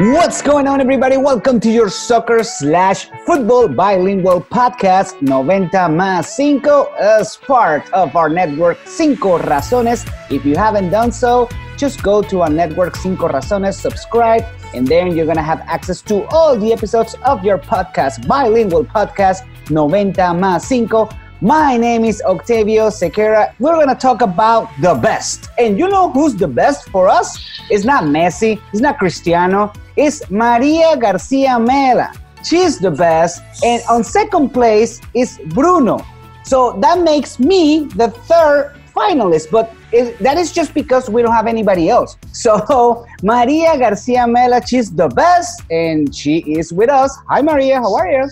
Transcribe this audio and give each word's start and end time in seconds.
What's 0.00 0.40
going 0.40 0.66
on, 0.66 0.80
everybody? 0.80 1.18
Welcome 1.18 1.60
to 1.60 1.70
your 1.70 1.90
soccer 1.90 2.42
slash 2.42 3.10
football 3.26 3.68
bilingual 3.68 4.40
podcast 4.40 5.20
90 5.20 5.76
más 5.90 6.34
5 6.38 6.88
as 6.98 7.36
part 7.36 7.84
of 7.92 8.16
our 8.16 8.30
network 8.30 8.78
Cinco 8.86 9.36
Razones. 9.36 10.10
If 10.30 10.46
you 10.46 10.56
haven't 10.56 10.88
done 10.88 11.12
so, 11.12 11.50
just 11.76 12.02
go 12.02 12.22
to 12.22 12.40
our 12.40 12.48
network 12.48 12.96
Cinco 12.96 13.28
Razones, 13.28 13.74
subscribe, 13.74 14.46
and 14.72 14.88
then 14.88 15.14
you're 15.14 15.26
gonna 15.26 15.42
have 15.42 15.60
access 15.66 16.00
to 16.08 16.24
all 16.28 16.56
the 16.56 16.72
episodes 16.72 17.14
of 17.26 17.44
your 17.44 17.58
podcast, 17.58 18.26
bilingual 18.26 18.84
podcast 18.84 19.44
90 19.68 20.32
más 20.32 20.64
5 20.66 21.19
my 21.40 21.76
name 21.76 22.04
is 22.04 22.22
Octavio 22.22 22.88
Sequeira. 22.88 23.54
We're 23.58 23.74
going 23.74 23.88
to 23.88 23.94
talk 23.94 24.20
about 24.20 24.68
the 24.80 24.94
best. 24.94 25.48
And 25.58 25.78
you 25.78 25.88
know 25.88 26.10
who's 26.10 26.34
the 26.34 26.48
best 26.48 26.88
for 26.90 27.08
us? 27.08 27.38
It's 27.70 27.84
not 27.84 28.04
Messi, 28.04 28.60
it's 28.72 28.82
not 28.82 28.98
Cristiano, 28.98 29.72
it's 29.96 30.30
Maria 30.30 30.96
Garcia 30.96 31.58
Mela. 31.58 32.12
She's 32.44 32.78
the 32.78 32.90
best. 32.90 33.42
And 33.64 33.82
on 33.88 34.04
second 34.04 34.50
place 34.50 35.00
is 35.14 35.38
Bruno. 35.48 36.04
So 36.44 36.78
that 36.80 37.00
makes 37.00 37.38
me 37.38 37.84
the 37.84 38.10
third 38.10 38.74
finalist, 38.94 39.50
but 39.50 39.72
it, 39.92 40.18
that 40.18 40.36
is 40.36 40.52
just 40.52 40.74
because 40.74 41.08
we 41.08 41.22
don't 41.22 41.32
have 41.32 41.46
anybody 41.46 41.88
else. 41.88 42.16
So 42.32 43.06
Maria 43.22 43.78
Garcia 43.78 44.26
Mela, 44.26 44.66
she's 44.66 44.90
the 44.90 45.08
best, 45.08 45.62
and 45.70 46.14
she 46.14 46.38
is 46.38 46.72
with 46.72 46.90
us. 46.90 47.16
Hi, 47.28 47.42
Maria. 47.42 47.80
How 47.80 47.94
are 47.94 48.10
you? 48.10 48.28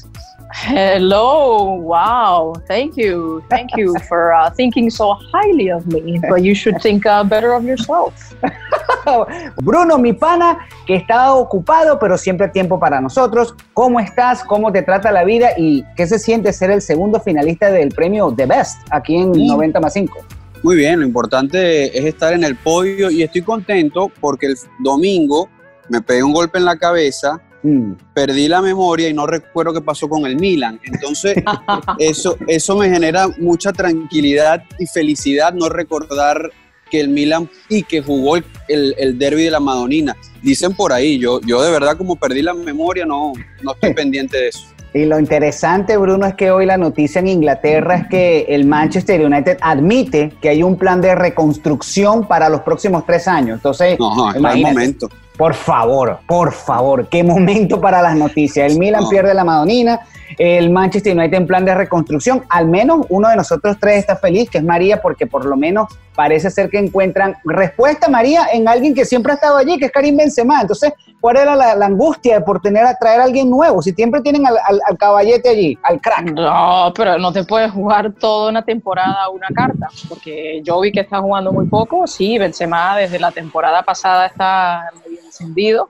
Hello. 0.53 1.75
Wow. 1.75 2.55
Thank 2.67 2.97
you. 2.97 3.43
Thank 3.51 3.77
you 3.77 3.95
for 4.09 4.33
uh, 4.33 4.51
thinking 4.51 4.91
so 4.91 5.15
highly 5.33 5.71
of 5.71 5.87
me. 5.87 6.21
But 6.29 6.43
you 6.43 6.55
should 6.55 6.81
think 6.81 7.07
uh, 7.07 7.25
better 7.25 7.53
of 7.53 7.65
yourself. 7.65 8.35
Bruno, 9.63 9.99
mi 9.99 10.13
pana, 10.13 10.59
que 10.87 10.97
está 10.97 11.35
ocupado, 11.35 11.99
pero 11.99 12.17
siempre 12.17 12.49
tiempo 12.49 12.79
para 12.79 13.01
nosotros. 13.01 13.55
¿Cómo 13.75 14.01
estás? 14.01 14.45
¿Cómo 14.45 14.73
te 14.73 14.83
trata 14.83 15.13
la 15.13 15.25
vida? 15.25 15.51
¿Y 15.57 15.85
qué 15.97 16.07
se 16.07 16.19
siente 16.19 16.53
ser 16.53 16.71
el 16.71 16.83
segundo 16.83 17.21
finalista 17.21 17.71
del 17.71 17.91
premio 17.91 18.33
The 18.37 18.47
Best 18.47 18.81
aquí 18.91 19.17
en 19.17 19.33
90 19.33 19.81
más 19.81 19.93
5? 19.93 20.19
Muy 20.63 20.77
bien, 20.77 21.01
lo 21.01 21.07
importante 21.07 21.97
es 21.97 22.05
estar 22.05 22.33
en 22.33 22.43
el 22.43 22.57
podio 22.57 23.11
y 23.11 23.23
estoy 23.23 23.43
contento 23.43 24.11
porque 24.21 24.47
el 24.47 24.57
domingo 24.81 25.49
me 25.89 26.01
pegué 26.03 26.23
un 26.23 26.33
golpe 26.33 26.59
en 26.59 26.65
la 26.65 26.77
cabeza 26.77 27.41
Mm. 27.63 27.93
perdí 28.15 28.47
la 28.47 28.63
memoria 28.63 29.09
y 29.09 29.15
no 29.15 29.27
recuerdo 29.27 29.75
qué 29.75 29.81
pasó 29.81 30.09
con 30.09 30.27
el 30.27 30.37
Milan. 30.37 30.81
Entonces, 30.85 31.35
eso, 31.99 32.37
eso 32.47 32.77
me 32.77 32.89
genera 32.89 33.29
mucha 33.39 33.73
tranquilidad 33.73 34.63
y 34.79 34.87
felicidad 34.87 35.53
no 35.53 35.69
recordar 35.69 36.51
que 36.91 37.01
el 37.01 37.09
Milan 37.09 37.51
y 37.69 37.83
que 37.83 38.01
jugó 38.01 38.37
el, 38.37 38.45
el, 38.69 39.19
derby 39.19 39.45
de 39.45 39.51
la 39.51 39.61
Madonina. 39.61 40.17
Dicen 40.43 40.75
por 40.75 40.93
ahí, 40.93 41.19
yo, 41.19 41.41
yo 41.43 41.63
de 41.63 41.71
verdad 41.71 41.97
como 41.97 42.17
perdí 42.17 42.43
la 42.43 42.55
memoria 42.55 43.05
no, 43.05 43.33
no 43.63 43.73
estoy 43.73 43.93
pendiente 43.95 44.39
de 44.39 44.49
eso. 44.49 44.65
Y 44.95 45.05
lo 45.05 45.19
interesante, 45.19 45.99
Bruno, 45.99 46.27
es 46.27 46.35
que 46.35 46.51
hoy 46.51 46.65
la 46.65 46.79
noticia 46.79 47.19
en 47.19 47.29
Inglaterra 47.29 47.97
es 47.97 48.07
que 48.09 48.47
el 48.49 48.65
Manchester 48.65 49.21
United 49.21 49.59
admite 49.61 50.33
que 50.41 50.49
hay 50.49 50.63
un 50.63 50.77
plan 50.77 51.03
de 51.03 51.15
reconstrucción 51.15 52.27
para 52.27 52.49
los 52.49 52.63
próximos 52.63 53.05
tres 53.05 53.29
años. 53.29 53.57
Entonces, 53.57 53.99
no, 53.99 54.33
es 54.33 54.41
momento. 54.41 55.11
Por 55.39 55.55
favor, 55.55 56.19
por 56.27 56.53
favor, 56.53 57.09
qué 57.09 57.23
momento 57.23 57.81
para 57.81 58.03
las 58.03 58.17
noticias. 58.17 58.73
El 58.73 58.79
Milan 58.79 59.09
pierde 59.09 59.33
la 59.35 59.45
Madonina, 59.45 60.01
el 60.39 60.71
Manchester 60.71 61.17
United 61.17 61.37
en 61.37 61.47
plan 61.47 61.65
de 61.65 61.75
reconstrucción. 61.75 62.45
Al 62.49 62.69
menos 62.69 63.07
uno 63.09 63.29
de 63.29 63.37
nosotros 63.37 63.77
tres 63.81 63.99
está 63.99 64.17
feliz, 64.17 64.49
que 64.49 64.59
es 64.59 64.65
María, 64.65 65.03
porque 65.03 65.27
por 65.27 65.45
lo 65.45 65.57
menos 65.57 65.89
parece 66.15 66.51
ser 66.51 66.71
que 66.71 66.79
encuentran 66.79 67.37
respuesta, 67.45 68.09
María, 68.09 68.47
en 68.53 68.67
alguien 68.67 68.95
que 68.95 69.05
siempre 69.05 69.33
ha 69.33 69.35
estado 69.35 69.57
allí, 69.57 69.79
que 69.79 69.87
es 69.87 69.93
Karim 69.93 70.17
Benzema. 70.17 70.61
Entonces, 70.61 70.93
¿cuál 71.21 71.37
era 71.37 71.55
la, 71.55 71.87
angustia 71.87 72.45
por 72.45 72.61
tener 72.61 72.85
a 72.85 72.95
traer 72.95 73.21
a 73.21 73.25
alguien 73.25 73.51
nuevo? 73.51 73.83
Si 73.83 73.93
siempre 73.93 74.21
tienen 74.21 74.47
al, 74.47 74.57
al, 74.87 74.99
caballete 74.99 75.49
allí, 75.49 75.79
al 75.83 76.01
crack. 76.01 76.33
No, 76.33 76.93
pero 76.95 77.19
no 77.19 77.33
te 77.33 77.45
puedes 77.45 77.71
jugar 77.73 78.13
toda 78.13 78.51
una 78.51 78.65
temporada 78.65 79.29
una 79.29 79.49
carta, 79.55 79.89
porque 80.09 80.61
yo 80.63 80.81
vi 80.81 80.93
que 80.93 81.01
está 81.01 81.21
jugando 81.21 81.53
muy 81.53 81.67
poco. 81.67 82.07
Sí, 82.07 82.39
Benzema 82.39 82.97
desde 82.97 83.19
la 83.19 83.31
temporada 83.31 83.83
pasada 83.83 84.27
está 84.27 84.91
encendido, 85.25 85.89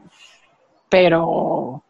pero 0.88 1.82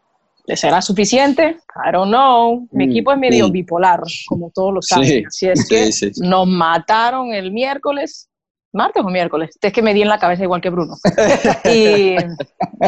¿le 0.49 0.55
será 0.57 0.81
suficiente? 0.81 1.57
I 1.75 1.91
don't 1.91 2.09
know. 2.09 2.67
Mi 2.71 2.87
mm, 2.87 2.89
equipo 2.89 3.11
es 3.11 3.19
medio 3.19 3.47
mm. 3.47 3.51
bipolar, 3.51 4.01
como 4.27 4.49
todos 4.49 4.73
los 4.73 4.91
años. 4.91 5.25
si 5.29 5.47
es 5.47 5.67
que 5.69 5.91
nos 6.25 6.47
mataron 6.47 7.31
el 7.33 7.51
miércoles, 7.51 8.27
martes 8.73 9.03
o 9.05 9.09
miércoles, 9.09 9.51
es 9.61 9.71
que 9.71 9.83
me 9.83 9.93
di 9.93 10.01
en 10.01 10.07
la 10.07 10.17
cabeza 10.17 10.41
igual 10.43 10.59
que 10.59 10.71
Bruno. 10.71 10.95
y, 11.65 12.15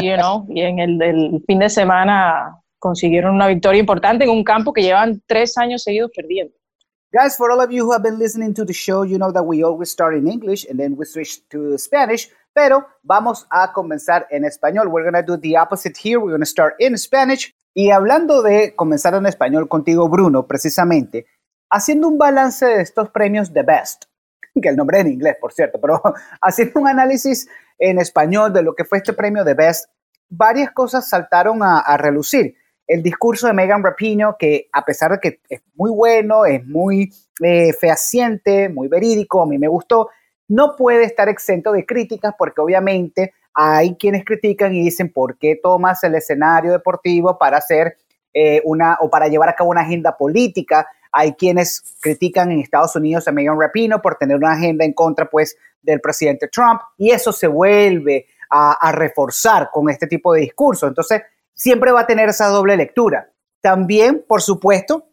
you 0.02 0.16
know, 0.16 0.44
y 0.48 0.60
en 0.62 0.80
el, 0.80 1.00
el 1.00 1.44
fin 1.46 1.60
de 1.60 1.68
semana 1.68 2.58
consiguieron 2.80 3.36
una 3.36 3.46
victoria 3.46 3.78
importante 3.78 4.24
en 4.24 4.30
un 4.30 4.42
campo 4.42 4.72
que 4.72 4.82
llevan 4.82 5.22
tres 5.26 5.56
años 5.56 5.84
seguidos 5.84 6.10
perdiendo. 6.12 6.52
Guys, 7.12 7.36
for 7.36 7.52
all 7.52 7.60
of 7.60 7.70
you 7.70 7.84
who 7.84 7.92
have 7.92 8.02
been 8.02 8.18
listening 8.18 8.54
to 8.54 8.64
the 8.64 8.72
show, 8.72 9.04
you 9.04 9.18
know 9.18 9.30
that 9.30 9.44
we 9.44 9.62
always 9.62 9.90
start 9.90 10.16
in 10.16 10.26
English 10.26 10.66
and 10.68 10.80
then 10.80 10.96
we 10.96 11.04
switch 11.04 11.46
to 11.50 11.78
Spanish. 11.78 12.28
Pero 12.54 12.86
vamos 13.02 13.46
a 13.50 13.72
comenzar 13.72 14.26
en 14.30 14.44
español. 14.44 14.88
We're 14.88 15.08
going 15.08 15.24
to 15.24 15.36
do 15.36 15.40
the 15.40 15.56
opposite 15.56 15.96
here. 15.96 16.18
We're 16.18 16.30
going 16.30 16.40
to 16.40 16.46
start 16.46 16.74
in 16.78 16.96
Spanish. 16.98 17.54
Y 17.74 17.90
hablando 17.90 18.42
de 18.42 18.74
comenzar 18.74 19.14
en 19.14 19.26
español 19.26 19.68
contigo, 19.68 20.08
Bruno, 20.08 20.46
precisamente, 20.46 21.26
haciendo 21.70 22.08
un 22.08 22.18
balance 22.18 22.66
de 22.66 22.82
estos 22.82 23.08
premios 23.10 23.52
The 23.52 23.62
Best, 23.62 24.04
que 24.62 24.68
el 24.68 24.76
nombre 24.76 24.98
es 24.98 25.06
en 25.06 25.12
inglés, 25.12 25.36
por 25.40 25.52
cierto, 25.52 25.80
pero 25.80 26.02
haciendo 26.42 26.80
un 26.80 26.88
análisis 26.88 27.48
en 27.78 27.98
español 27.98 28.52
de 28.52 28.62
lo 28.62 28.74
que 28.74 28.84
fue 28.84 28.98
este 28.98 29.14
premio 29.14 29.44
The 29.44 29.54
Best, 29.54 29.90
varias 30.28 30.70
cosas 30.72 31.08
saltaron 31.08 31.62
a, 31.62 31.78
a 31.78 31.96
relucir 31.96 32.56
el 32.86 33.02
discurso 33.02 33.46
de 33.46 33.54
Megan 33.54 33.82
Rapinoe, 33.82 34.36
que 34.38 34.68
a 34.72 34.84
pesar 34.84 35.12
de 35.12 35.18
que 35.18 35.40
es 35.48 35.62
muy 35.74 35.90
bueno, 35.90 36.44
es 36.44 36.64
muy 36.66 37.10
eh, 37.42 37.72
fehaciente, 37.72 38.68
muy 38.68 38.88
verídico, 38.88 39.42
a 39.42 39.46
mí 39.46 39.58
me 39.58 39.68
gustó, 39.68 40.10
no 40.48 40.76
puede 40.76 41.04
estar 41.04 41.28
exento 41.28 41.72
de 41.72 41.86
críticas 41.86 42.34
porque 42.36 42.60
obviamente 42.60 43.34
hay 43.54 43.96
quienes 43.96 44.24
critican 44.24 44.74
y 44.74 44.82
dicen 44.82 45.12
por 45.12 45.38
qué 45.38 45.58
tomas 45.62 46.02
el 46.04 46.14
escenario 46.14 46.72
deportivo 46.72 47.38
para 47.38 47.58
hacer 47.58 47.98
eh, 48.32 48.62
una 48.64 48.96
o 49.00 49.10
para 49.10 49.28
llevar 49.28 49.48
a 49.48 49.54
cabo 49.54 49.70
una 49.70 49.82
agenda 49.82 50.16
política. 50.16 50.86
Hay 51.10 51.34
quienes 51.34 51.82
critican 52.00 52.50
en 52.50 52.60
Estados 52.60 52.96
Unidos 52.96 53.28
a 53.28 53.32
Megan 53.32 53.60
Rapinoe 53.60 54.00
por 54.00 54.16
tener 54.16 54.36
una 54.36 54.52
agenda 54.52 54.84
en 54.84 54.94
contra 54.94 55.28
pues 55.28 55.56
del 55.82 56.00
presidente 56.00 56.48
Trump 56.48 56.80
y 56.96 57.10
eso 57.10 57.32
se 57.32 57.46
vuelve 57.46 58.26
a, 58.48 58.72
a 58.72 58.92
reforzar 58.92 59.70
con 59.70 59.90
este 59.90 60.06
tipo 60.06 60.32
de 60.32 60.40
discurso. 60.40 60.86
Entonces, 60.86 61.22
siempre 61.54 61.92
va 61.92 62.00
a 62.00 62.06
tener 62.06 62.28
esa 62.30 62.46
doble 62.46 62.76
lectura. 62.76 63.30
También, 63.60 64.24
por 64.26 64.42
supuesto, 64.42 65.11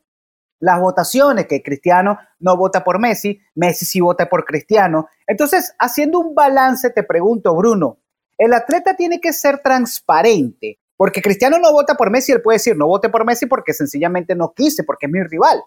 las 0.59 0.80
votaciones, 0.80 1.47
que 1.47 1.64
Cristiano 1.64 2.20
no 2.40 2.58
vota 2.58 2.84
por 2.84 3.00
Messi, 3.00 3.40
Messi 3.56 3.86
sí 3.86 4.02
vota 4.02 4.30
por 4.30 4.46
Cristiano. 4.46 5.08
Entonces, 5.25 5.74
haciendo 5.80 6.20
un 6.20 6.36
balance, 6.36 6.90
te 6.90 7.03
pregunto, 7.03 7.56
Bruno, 7.56 8.00
el 8.38 8.53
atleta 8.53 8.96
tiene 8.96 9.19
que 9.19 9.34
ser 9.34 9.59
transparente, 9.59 10.80
porque 10.98 11.22
Cristiano 11.22 11.59
no 11.59 11.72
vota 11.72 11.96
por 11.96 12.09
Messi, 12.09 12.31
él 12.31 12.42
puede 12.42 12.58
decir, 12.58 12.75
no 12.78 12.88
vote 12.88 13.09
por 13.09 13.25
Messi 13.25 13.46
porque 13.46 13.74
sencillamente 13.74 14.36
no 14.36 14.53
quise, 14.53 14.84
porque 14.84 15.06
es 15.06 15.12
mi 15.12 15.24
rival. 15.24 15.62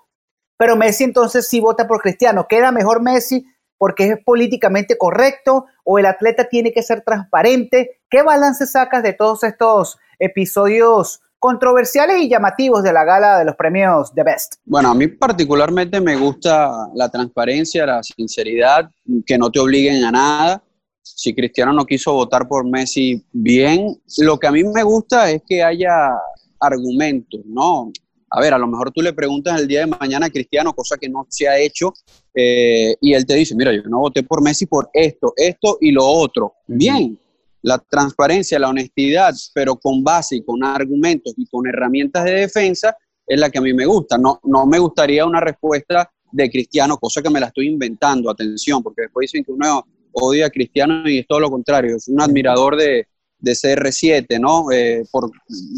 Pero 0.58 0.76
Messi 0.76 1.04
entonces 1.04 1.48
sí 1.48 1.60
vota 1.60 1.88
por 1.88 2.00
Cristiano. 2.00 2.46
¿Queda 2.48 2.70
mejor 2.70 3.02
Messi 3.02 3.46
porque 3.78 4.04
es 4.08 4.24
políticamente 4.24 4.96
correcto 4.96 5.66
o 5.84 5.98
el 5.98 6.06
atleta 6.06 6.48
tiene 6.48 6.72
que 6.72 6.82
ser 6.82 7.02
transparente? 7.02 8.00
¿Qué 8.08 8.22
balance 8.22 8.66
sacas 8.66 9.02
de 9.02 9.12
todos 9.12 9.42
estos 9.42 9.98
episodios 10.18 11.20
controversiales 11.42 12.22
y 12.22 12.28
llamativos 12.28 12.84
de 12.84 12.92
la 12.92 13.02
gala 13.02 13.40
de 13.40 13.44
los 13.44 13.56
premios 13.56 14.14
The 14.14 14.22
Best? 14.22 14.54
Bueno, 14.64 14.92
a 14.92 14.94
mí 14.94 15.08
particularmente 15.08 16.00
me 16.00 16.14
gusta 16.14 16.70
la 16.94 17.08
transparencia, 17.08 17.84
la 17.84 18.00
sinceridad, 18.00 18.88
que 19.26 19.36
no 19.36 19.50
te 19.50 19.58
obliguen 19.58 20.04
a 20.04 20.12
nada. 20.12 20.62
Si 21.02 21.34
Cristiano 21.34 21.72
no 21.72 21.84
quiso 21.84 22.12
votar 22.12 22.46
por 22.46 22.64
Messi, 22.64 23.26
bien. 23.32 24.00
Lo 24.18 24.38
que 24.38 24.46
a 24.46 24.52
mí 24.52 24.62
me 24.62 24.84
gusta 24.84 25.32
es 25.32 25.42
que 25.44 25.64
haya 25.64 26.12
argumentos, 26.60 27.40
¿no? 27.44 27.90
A 28.30 28.40
ver, 28.40 28.54
a 28.54 28.58
lo 28.58 28.68
mejor 28.68 28.92
tú 28.92 29.02
le 29.02 29.12
preguntas 29.12 29.60
el 29.60 29.66
día 29.66 29.80
de 29.80 29.86
mañana 29.86 30.26
a 30.26 30.30
Cristiano, 30.30 30.72
cosa 30.72 30.96
que 30.96 31.08
no 31.08 31.26
se 31.28 31.48
ha 31.48 31.58
hecho, 31.58 31.92
eh, 32.36 32.94
y 33.00 33.14
él 33.14 33.26
te 33.26 33.34
dice, 33.34 33.56
mira, 33.56 33.74
yo 33.74 33.82
no 33.82 33.98
voté 33.98 34.22
por 34.22 34.40
Messi 34.40 34.66
por 34.66 34.90
esto, 34.92 35.32
esto 35.36 35.78
y 35.80 35.90
lo 35.90 36.06
otro. 36.06 36.54
Bien, 36.68 37.18
la 37.62 37.78
transparencia, 37.78 38.58
la 38.58 38.68
honestidad, 38.68 39.34
pero 39.54 39.76
con 39.76 40.02
base 40.02 40.36
y 40.36 40.44
con 40.44 40.62
argumentos 40.64 41.34
y 41.36 41.46
con 41.46 41.66
herramientas 41.66 42.24
de 42.24 42.32
defensa, 42.32 42.96
es 43.26 43.38
la 43.38 43.50
que 43.50 43.58
a 43.58 43.62
mí 43.62 43.72
me 43.72 43.86
gusta. 43.86 44.18
No, 44.18 44.40
no 44.44 44.66
me 44.66 44.78
gustaría 44.78 45.24
una 45.24 45.40
respuesta 45.40 46.10
de 46.30 46.50
Cristiano, 46.50 46.98
cosa 46.98 47.22
que 47.22 47.30
me 47.30 47.40
la 47.40 47.46
estoy 47.46 47.68
inventando, 47.68 48.30
atención, 48.30 48.82
porque 48.82 49.02
después 49.02 49.30
dicen 49.30 49.44
que 49.44 49.52
uno 49.52 49.86
odia 50.12 50.46
a 50.46 50.50
Cristiano 50.50 51.08
y 51.08 51.18
es 51.18 51.26
todo 51.26 51.40
lo 51.40 51.50
contrario, 51.50 51.96
es 51.96 52.08
un 52.08 52.20
admirador 52.20 52.76
de, 52.76 53.06
de 53.38 53.52
CR7, 53.52 54.40
¿no? 54.40 54.70
Eh, 54.72 55.04
por 55.10 55.30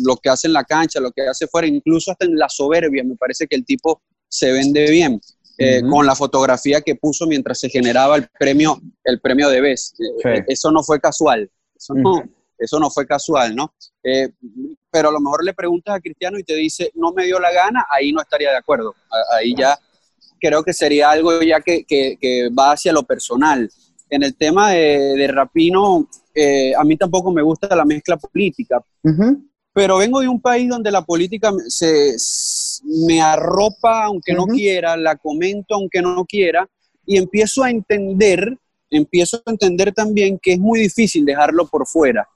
lo 0.04 0.16
que 0.16 0.28
hace 0.28 0.46
en 0.46 0.52
la 0.52 0.64
cancha, 0.64 1.00
lo 1.00 1.10
que 1.10 1.22
hace 1.22 1.46
fuera, 1.46 1.66
incluso 1.66 2.12
hasta 2.12 2.26
en 2.26 2.36
la 2.36 2.48
soberbia, 2.48 3.02
me 3.04 3.16
parece 3.16 3.46
que 3.46 3.56
el 3.56 3.64
tipo 3.64 4.02
se 4.28 4.52
vende 4.52 4.90
bien. 4.90 5.20
Eh, 5.56 5.82
con 5.88 6.04
la 6.04 6.16
fotografía 6.16 6.80
que 6.80 6.96
puso 6.96 7.28
mientras 7.28 7.60
se 7.60 7.68
generaba 7.68 8.16
el 8.16 8.26
premio, 8.40 8.80
el 9.04 9.20
premio 9.20 9.48
de 9.48 9.60
Best. 9.60 9.94
Eh, 10.24 10.44
eso 10.48 10.72
no 10.72 10.82
fue 10.82 11.00
casual. 11.00 11.48
Eso 11.76 11.94
no, 11.94 12.22
eso 12.58 12.78
no 12.78 12.90
fue 12.90 13.06
casual, 13.06 13.54
¿no? 13.54 13.74
Eh, 14.02 14.28
pero 14.90 15.08
a 15.08 15.12
lo 15.12 15.20
mejor 15.20 15.44
le 15.44 15.54
preguntas 15.54 15.96
a 15.96 16.00
Cristiano 16.00 16.38
y 16.38 16.44
te 16.44 16.54
dice, 16.54 16.90
no 16.94 17.12
me 17.12 17.26
dio 17.26 17.38
la 17.40 17.52
gana, 17.52 17.86
ahí 17.90 18.12
no 18.12 18.20
estaría 18.20 18.50
de 18.50 18.56
acuerdo. 18.56 18.94
Ahí 19.32 19.54
ya 19.56 19.78
creo 20.40 20.62
que 20.62 20.72
sería 20.72 21.10
algo 21.10 21.40
ya 21.42 21.60
que, 21.60 21.84
que, 21.84 22.48
va 22.56 22.72
hacia 22.72 22.92
lo 22.92 23.02
personal. 23.02 23.70
En 24.10 24.22
el 24.22 24.36
tema 24.36 24.70
de, 24.70 25.26
Rapino, 25.28 26.08
eh, 26.34 26.74
a 26.76 26.84
mí 26.84 26.96
tampoco 26.96 27.32
me 27.32 27.42
gusta 27.42 27.74
la 27.74 27.84
mezcla 27.84 28.16
política, 28.16 28.84
pero 29.72 29.98
vengo 29.98 30.20
de 30.20 30.28
un 30.28 30.40
país 30.40 30.68
donde 30.68 30.92
la 30.92 31.02
política 31.02 31.52
se, 31.66 32.14
me 33.06 33.20
arropa 33.20 34.04
aunque 34.04 34.32
no 34.32 34.46
quiera, 34.46 34.96
la 34.96 35.16
comento 35.16 35.74
aunque 35.74 36.02
no 36.02 36.24
quiera, 36.24 36.68
y 37.06 37.16
empiezo 37.16 37.64
a 37.64 37.70
entender, 37.70 38.56
empiezo 38.96 39.42
a 39.44 39.50
entender 39.50 39.92
también 39.92 40.38
que 40.40 40.52
es 40.52 40.58
muy 40.58 40.80
difícil 40.80 41.24
dejarlo 41.24 41.66
por 41.66 41.86
fuera. 41.86 42.28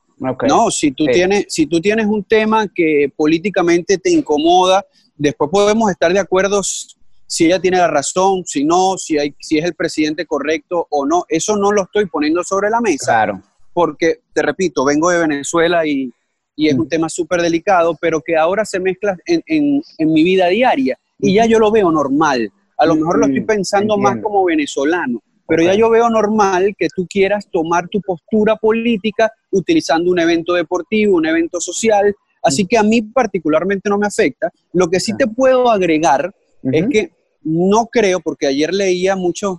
No, 0.49 0.71
si 0.71 0.91
tú, 0.91 1.07
tienes, 1.07 1.47
si 1.49 1.67
tú 1.67 1.81
tienes 1.81 2.07
un 2.07 2.25
tema 2.25 2.67
que 2.67 3.11
políticamente 3.15 3.99
te 3.99 4.11
incomoda, 4.11 4.85
después 5.17 5.49
podemos 5.51 5.91
estar 5.91 6.13
de 6.13 6.19
acuerdo 6.19 6.61
si 6.63 7.47
ella 7.47 7.61
tiene 7.61 7.77
la 7.77 7.89
razón, 7.89 8.45
si 8.45 8.65
no, 8.65 8.97
si, 8.97 9.19
hay, 9.19 9.35
si 9.39 9.59
es 9.59 9.65
el 9.65 9.75
presidente 9.75 10.27
correcto 10.27 10.87
o 10.91 11.07
no. 11.07 11.25
Eso 11.29 11.57
no 11.57 11.71
lo 11.71 11.83
estoy 11.83 12.07
poniendo 12.07 12.43
sobre 12.43 12.71
la 12.71 12.81
mesa. 12.81 13.13
Claro. 13.13 13.43
Porque, 13.73 14.21
te 14.33 14.43
repito, 14.43 14.85
vengo 14.85 15.11
de 15.11 15.21
Venezuela 15.21 15.87
y, 15.87 16.11
y 16.57 16.69
es 16.69 16.75
un 16.75 16.89
tema 16.89 17.09
súper 17.09 17.41
delicado, 17.41 17.97
pero 18.01 18.21
que 18.21 18.37
ahora 18.37 18.65
se 18.65 18.81
mezcla 18.81 19.17
en, 19.27 19.43
en, 19.47 19.83
en, 19.99 20.13
mi 20.13 20.25
vida 20.25 20.49
diaria. 20.49 20.99
Y 21.21 21.35
ya 21.35 21.47
yo 21.47 21.61
lo 21.61 21.71
veo 21.71 21.93
normal. 21.93 22.51
A 22.77 22.87
lo 22.87 22.97
mejor 22.97 23.19
lo 23.19 23.27
estoy 23.27 23.43
pensando 23.43 23.97
más 23.99 24.21
como 24.21 24.45
venezolano, 24.45 25.23
pero 25.49 25.63
ya 25.63 25.75
yo 25.75 25.89
veo 25.89 26.11
normal 26.11 26.75
que 26.79 26.89
tú 26.95 27.07
quieras 27.09 27.49
tomar 27.51 27.89
tu 27.89 28.03
postura 28.03 28.57
política 28.57 29.33
utilizando 29.51 30.11
un 30.11 30.19
evento 30.19 30.53
deportivo, 30.53 31.17
un 31.17 31.25
evento 31.25 31.59
social. 31.59 32.15
Así 32.43 32.67
que 32.67 32.77
a 32.77 32.83
mí 32.83 33.01
particularmente 33.01 33.89
no 33.89 33.97
me 33.97 34.07
afecta. 34.07 34.51
Lo 34.75 34.89
que 34.89 35.01
sí 35.01 35.17
te 35.17 35.27
puedo 35.27 35.71
agregar 35.71 36.35
es 36.71 36.87
que 36.91 37.13
no 37.43 37.87
creo, 37.87 38.21
porque 38.21 38.47
ayer 38.47 38.75
leía 38.75 39.17
muchos, 39.17 39.57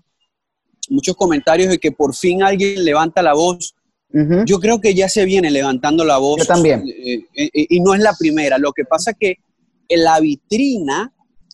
muchos 0.89 1.15
comentarios 1.15 1.69
de 1.69 1.79
que 1.79 1.91
por 1.91 2.13
fin 2.13 2.43
alguien 2.43 2.85
levanta 2.85 3.23
la 3.23 3.33
voz. 3.33 3.73
Yo 4.45 4.59
creo 4.59 4.79
que 4.79 4.93
ya 4.93 5.09
se 5.09 5.25
viene 5.25 5.49
levantando 5.49 6.05
la 6.05 6.19
voz. 6.19 6.37
Yo 6.41 6.45
también. 6.45 6.83
Eh, 6.87 7.25
eh, 7.33 7.49
eh, 7.51 7.65
y 7.67 7.79
no 7.79 7.95
es 7.95 8.01
la 8.01 8.13
primera. 8.17 8.59
Lo 8.59 8.73
que 8.73 8.85
pasa 8.85 9.11
es 9.11 9.17
que 9.19 9.35
la 9.89 10.19
vitrina 10.19 11.11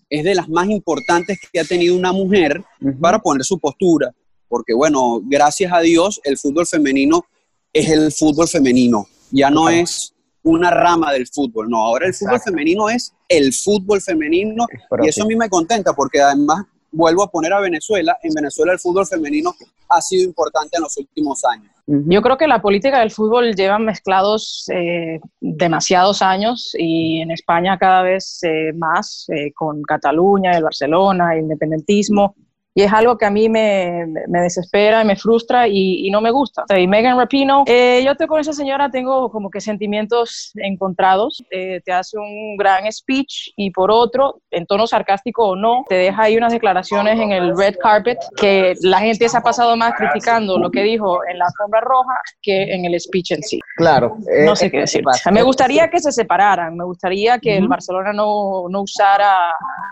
es 0.09 0.25
de 0.25 0.35
las 0.35 0.49
más 0.49 0.69
importantes 0.69 1.39
que 1.51 1.59
ha 1.61 1.63
tenido 1.63 1.95
una 1.95 2.11
mujer 2.11 2.61
para 2.99 3.19
poner 3.19 3.45
su 3.45 3.59
postura. 3.59 4.13
Porque 4.55 4.73
bueno, 4.73 5.19
gracias 5.21 5.73
a 5.73 5.81
Dios, 5.81 6.21
el 6.23 6.37
fútbol 6.37 6.65
femenino 6.65 7.25
es 7.73 7.89
el 7.89 8.09
fútbol 8.13 8.47
femenino. 8.47 9.05
Ya 9.29 9.49
no 9.49 9.67
es 9.67 10.13
una 10.43 10.71
rama 10.71 11.11
del 11.11 11.27
fútbol, 11.27 11.69
no, 11.69 11.75
ahora 11.75 12.07
el 12.07 12.13
fútbol 12.13 12.39
femenino 12.39 12.87
es 12.87 13.13
el 13.27 13.51
fútbol 13.51 13.99
femenino 14.01 14.65
y 15.03 15.09
eso 15.09 15.23
a 15.23 15.25
mí 15.25 15.35
me 15.35 15.49
contenta 15.49 15.91
porque 15.91 16.21
además 16.21 16.63
vuelvo 16.89 17.23
a 17.23 17.29
poner 17.29 17.51
a 17.51 17.59
Venezuela, 17.59 18.17
en 18.23 18.33
Venezuela 18.33 18.71
el 18.71 18.79
fútbol 18.79 19.05
femenino 19.05 19.53
ha 19.89 19.99
sido 19.99 20.23
importante 20.23 20.77
en 20.77 20.83
los 20.83 20.95
últimos 20.95 21.43
años. 21.43 21.69
Yo 21.85 22.21
creo 22.21 22.37
que 22.37 22.47
la 22.47 22.61
política 22.61 23.01
del 23.01 23.11
fútbol 23.11 23.55
lleva 23.55 23.77
mezclados 23.77 24.69
eh, 24.73 25.19
demasiados 25.41 26.21
años 26.21 26.73
y 26.79 27.19
en 27.19 27.31
España 27.31 27.77
cada 27.77 28.03
vez 28.03 28.39
eh, 28.43 28.71
más, 28.73 29.25
eh, 29.35 29.51
con 29.53 29.81
Cataluña, 29.81 30.51
el 30.55 30.63
Barcelona, 30.63 31.33
el 31.33 31.41
independentismo 31.41 32.35
y 32.77 32.83
es 32.83 32.91
algo 32.91 33.17
que 33.17 33.25
a 33.25 33.31
mí 33.31 33.47
me, 33.47 34.05
me 34.27 34.41
desespera 34.41 35.01
y 35.01 35.05
me 35.05 35.15
frustra 35.15 35.65
y, 35.65 36.05
y, 36.05 36.11
no 36.11 36.19
me 36.19 36.29
gusta. 36.29 36.65
Y 36.77 36.87
Megan 36.87 37.17
Rapino, 37.17 37.63
eh, 37.67 38.03
yo 38.05 38.15
te, 38.15 38.27
con 38.27 38.41
esa 38.41 38.51
señora 38.51 38.91
tengo 38.91 39.31
como 39.31 39.49
que 39.49 39.61
sentimientos 39.61 40.51
encontrados. 40.55 41.41
Eh, 41.51 41.79
te 41.85 41.93
hace 41.93 42.17
un 42.17 42.57
gran 42.57 42.91
speech 42.91 43.53
y 43.55 43.71
por 43.71 43.91
otro, 43.91 44.41
en 44.51 44.65
tono 44.65 44.87
sarcástico 44.87 45.51
o 45.51 45.55
no, 45.55 45.85
te 45.87 45.95
deja 45.95 46.23
ahí 46.23 46.35
unas 46.35 46.51
declaraciones 46.51 47.17
en 47.17 47.31
el 47.31 47.57
red 47.57 47.75
carpet 47.81 48.19
que 48.35 48.73
la 48.81 48.99
gente 48.99 49.29
se 49.29 49.37
ha 49.37 49.41
pasado 49.41 49.77
más 49.77 49.93
criticando 49.93 50.59
lo 50.59 50.69
que 50.69 50.83
dijo 50.83 51.19
en 51.31 51.39
la 51.39 51.47
sombra 51.57 51.79
roja 51.79 52.19
que 52.41 52.73
en 52.73 52.83
el 52.83 52.99
speech 52.99 53.31
en 53.31 53.41
sí. 53.41 53.57
Claro. 53.77 54.17
no 54.43 54.53
sé 54.53 54.65
eh, 54.65 54.71
qué 54.71 54.79
decir. 54.79 55.01
me 55.31 55.43
gustaría 55.43 55.89
que 55.89 56.01
se 56.01 56.11
separaran, 56.11 56.75
me 56.75 56.83
gustaría 56.83 57.39
que 57.39 57.55
el 57.55 57.69
Barcelona 57.69 58.11
no, 58.11 58.67
no 58.69 58.81
usara 58.81 59.51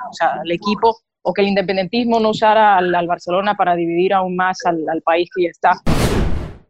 o 0.09 0.13
sea, 0.13 0.41
el 0.43 0.51
equipo 0.51 0.97
o 1.23 1.33
que 1.33 1.41
el 1.41 1.47
independentismo 1.47 2.19
no 2.19 2.29
usara 2.29 2.77
al, 2.77 3.07
Barcelona 3.07 3.55
para 3.55 3.75
dividir 3.75 4.13
aún 4.13 4.35
más 4.35 4.57
al, 4.65 5.01
país 5.03 5.29
que 5.35 5.43
ya 5.43 5.49
está. 5.49 5.71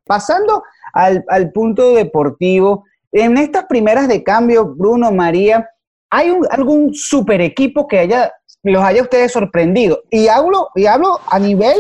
Pasando 0.05 0.63
al, 0.93 1.51
punto 1.51 1.93
deportivo, 1.93 2.85
en 3.11 3.37
estas 3.37 3.65
primeras 3.65 4.07
de 4.07 4.23
cambio, 4.23 4.73
Bruno, 4.75 5.11
María, 5.11 5.67
¿hay 6.09 6.31
algún 6.51 6.93
super 6.93 7.41
equipo 7.41 7.87
que 7.87 7.99
haya, 7.99 8.31
los 8.63 8.83
haya 8.83 9.01
ustedes 9.01 9.31
sorprendido? 9.31 10.03
Y 10.09 10.27
hablo, 10.27 10.69
y 10.75 10.85
hablo 10.85 11.19
a 11.29 11.39
nivel 11.39 11.77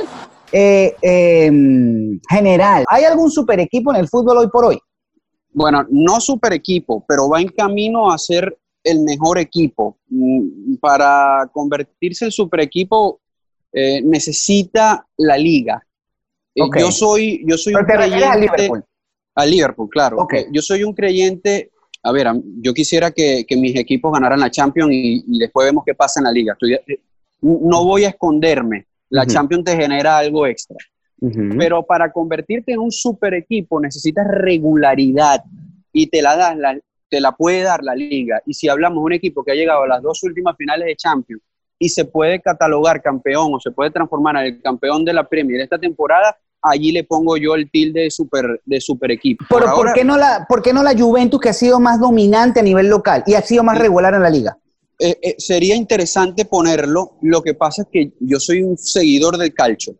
eh, 0.51 0.95
em, 1.01 2.19
general. 2.29 2.85
¿Hay 2.87 3.03
algún 3.03 3.29
super 3.29 3.59
equipo 3.59 3.93
en 3.93 3.99
el 3.99 4.07
fútbol 4.07 4.37
hoy 4.37 4.47
por 4.49 4.65
hoy? 4.65 4.79
Bueno, 5.51 5.85
no 5.89 6.19
super 6.19 6.53
equipo, 6.53 7.05
pero 7.07 7.29
va 7.29 7.39
en 7.39 7.49
camino 7.49 8.11
a 8.11 8.17
ser 8.17 8.57
el 8.83 8.99
mejor 9.01 9.37
equipo. 9.37 9.97
Mm, 10.09 10.75
para 10.75 11.49
convertirse 11.51 12.25
en 12.25 12.31
super 12.31 12.59
equipo 12.59 13.21
eh, 13.71 14.01
necesita 14.03 15.07
la 15.17 15.37
liga. 15.37 15.85
Eh, 16.53 16.61
yo 16.79 16.91
soy, 16.91 17.43
yo 17.47 17.57
soy 17.57 17.73
un 17.73 17.85
creyente. 17.85 18.25
A 18.25 18.35
Liverpool. 18.35 18.83
A 19.35 19.45
Liverpool, 19.45 19.89
claro. 19.89 20.27
Yo 20.51 20.61
soy 20.61 20.83
un 20.83 20.93
creyente. 20.93 21.71
A 22.03 22.11
ver, 22.11 22.27
yo 22.61 22.73
quisiera 22.73 23.11
que, 23.11 23.45
mis 23.57 23.75
equipos 23.75 24.11
ganaran 24.11 24.39
la 24.39 24.51
Champions 24.51 24.91
y, 24.93 25.39
después 25.39 25.65
vemos 25.65 25.83
qué 25.85 25.95
pasa 25.95 26.19
en 26.19 26.25
la 26.25 26.31
liga. 26.31 26.55
Eh, 26.61 26.99
no 27.41 27.85
voy 27.85 28.03
a 28.03 28.09
esconderme. 28.09 28.85
La 29.09 29.25
Champions 29.25 29.63
te 29.63 29.75
genera 29.75 30.17
algo 30.17 30.45
extra. 30.45 30.77
Pero 31.57 31.83
para 31.83 32.11
convertirte 32.11 32.73
en 32.73 32.79
un 32.79 32.91
super 32.91 33.33
equipo 33.33 33.79
necesitas 33.79 34.27
regularidad 34.27 35.41
y 35.93 36.07
te 36.07 36.21
la 36.21 36.35
das 36.35 36.57
la, 36.57 36.77
te 37.13 37.21
la 37.21 37.31
puede 37.31 37.61
dar 37.61 37.83
la 37.83 37.93
liga. 37.93 38.41
Y 38.43 38.55
si 38.55 38.67
hablamos 38.67 38.95
de 38.95 39.05
un 39.05 39.13
equipo 39.13 39.43
que 39.43 39.51
ha 39.51 39.53
llegado 39.53 39.83
a 39.83 39.87
las 39.87 40.01
dos 40.01 40.23
últimas 40.23 40.57
finales 40.57 40.87
de 40.87 40.95
Champions 40.95 41.43
y 41.77 41.87
se 41.87 42.05
puede 42.05 42.41
catalogar 42.41 43.03
campeón 43.03 43.53
o 43.53 43.59
se 43.59 43.69
puede 43.69 43.91
transformar 43.91 44.37
en 44.37 44.55
el 44.55 44.61
campeón 44.63 45.05
de 45.05 45.13
la 45.13 45.23
Premier 45.23 45.61
esta 45.61 45.77
temporada, 45.77 46.35
allí 46.59 46.91
le 46.91 47.03
pongo 47.03 47.37
yo 47.37 47.53
el 47.53 47.69
tilde 47.69 48.01
de 48.01 48.09
super, 48.09 48.59
de 48.65 48.81
super 48.81 49.11
equipo. 49.11 49.45
Pero 49.47 49.75
Por, 49.75 49.93
qué 49.93 50.03
no 50.03 50.17
la, 50.17 50.47
¿por 50.49 50.63
qué 50.63 50.73
no 50.73 50.81
la 50.81 50.97
Juventus 50.97 51.39
que 51.39 51.49
ha 51.49 51.53
sido 51.53 51.79
más 51.79 51.99
dominante 51.99 52.61
a 52.61 52.63
nivel 52.63 52.87
local 52.87 53.23
y 53.27 53.35
ha 53.35 53.43
sido 53.43 53.63
más 53.63 53.77
regular 53.77 54.15
en 54.15 54.23
la 54.23 54.31
liga? 54.31 54.57
Eh, 54.97 55.19
eh, 55.21 55.35
sería 55.37 55.75
interesante 55.75 56.45
ponerlo. 56.45 57.19
Lo 57.21 57.43
que 57.43 57.53
pasa 57.53 57.83
es 57.83 57.89
que 57.91 58.13
yo 58.21 58.39
soy 58.39 58.63
un 58.63 58.75
seguidor 58.75 59.37
del 59.37 59.53
calcio. 59.53 59.93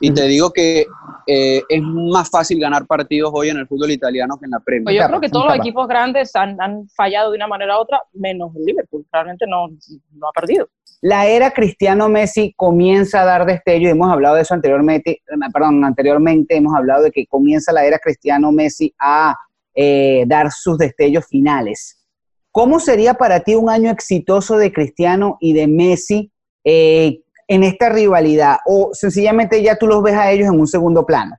Y 0.00 0.10
te 0.10 0.24
digo 0.24 0.52
que 0.52 0.84
eh, 1.30 1.62
es 1.68 1.82
más 1.82 2.30
fácil 2.30 2.58
ganar 2.58 2.86
partidos 2.86 3.30
hoy 3.34 3.50
en 3.50 3.58
el 3.58 3.66
fútbol 3.66 3.90
italiano 3.90 4.38
que 4.38 4.46
en 4.46 4.50
la 4.50 4.60
Premier. 4.60 4.84
Pues 4.84 4.96
yo 4.96 5.06
creo 5.06 5.20
que 5.20 5.28
todos 5.28 5.44
los 5.44 5.56
equipos 5.56 5.86
grandes 5.86 6.34
han, 6.34 6.58
han, 6.58 6.88
fallado 6.88 7.32
de 7.32 7.36
una 7.36 7.46
manera 7.46 7.76
u 7.76 7.82
otra, 7.82 8.00
menos 8.14 8.50
el 8.56 8.64
Liverpool. 8.64 9.04
Realmente 9.12 9.44
no, 9.46 9.68
no 9.68 10.26
ha 10.26 10.32
perdido. 10.32 10.70
La 11.02 11.26
era 11.26 11.50
Cristiano 11.50 12.08
Messi 12.08 12.54
comienza 12.56 13.20
a 13.20 13.24
dar 13.26 13.44
destello, 13.44 13.88
y 13.88 13.90
hemos 13.90 14.10
hablado 14.10 14.36
de 14.36 14.42
eso 14.42 14.54
anteriormente, 14.54 15.20
perdón, 15.52 15.84
anteriormente 15.84 16.56
hemos 16.56 16.74
hablado 16.74 17.02
de 17.02 17.10
que 17.10 17.26
comienza 17.26 17.72
la 17.72 17.84
era 17.84 17.98
Cristiano 17.98 18.50
Messi 18.50 18.94
a 18.98 19.36
eh, 19.74 20.24
dar 20.26 20.50
sus 20.50 20.78
destellos 20.78 21.26
finales. 21.26 22.02
¿Cómo 22.50 22.80
sería 22.80 23.14
para 23.14 23.40
ti 23.40 23.54
un 23.54 23.68
año 23.68 23.90
exitoso 23.90 24.56
de 24.56 24.72
Cristiano 24.72 25.36
y 25.40 25.52
de 25.52 25.68
Messi? 25.68 26.32
Eh, 26.64 27.20
en 27.48 27.64
esta 27.64 27.88
rivalidad 27.88 28.58
o 28.66 28.90
sencillamente 28.92 29.62
ya 29.62 29.76
tú 29.76 29.86
los 29.86 30.02
ves 30.02 30.14
a 30.14 30.30
ellos 30.30 30.48
en 30.48 30.60
un 30.60 30.68
segundo 30.68 31.04
plano? 31.04 31.36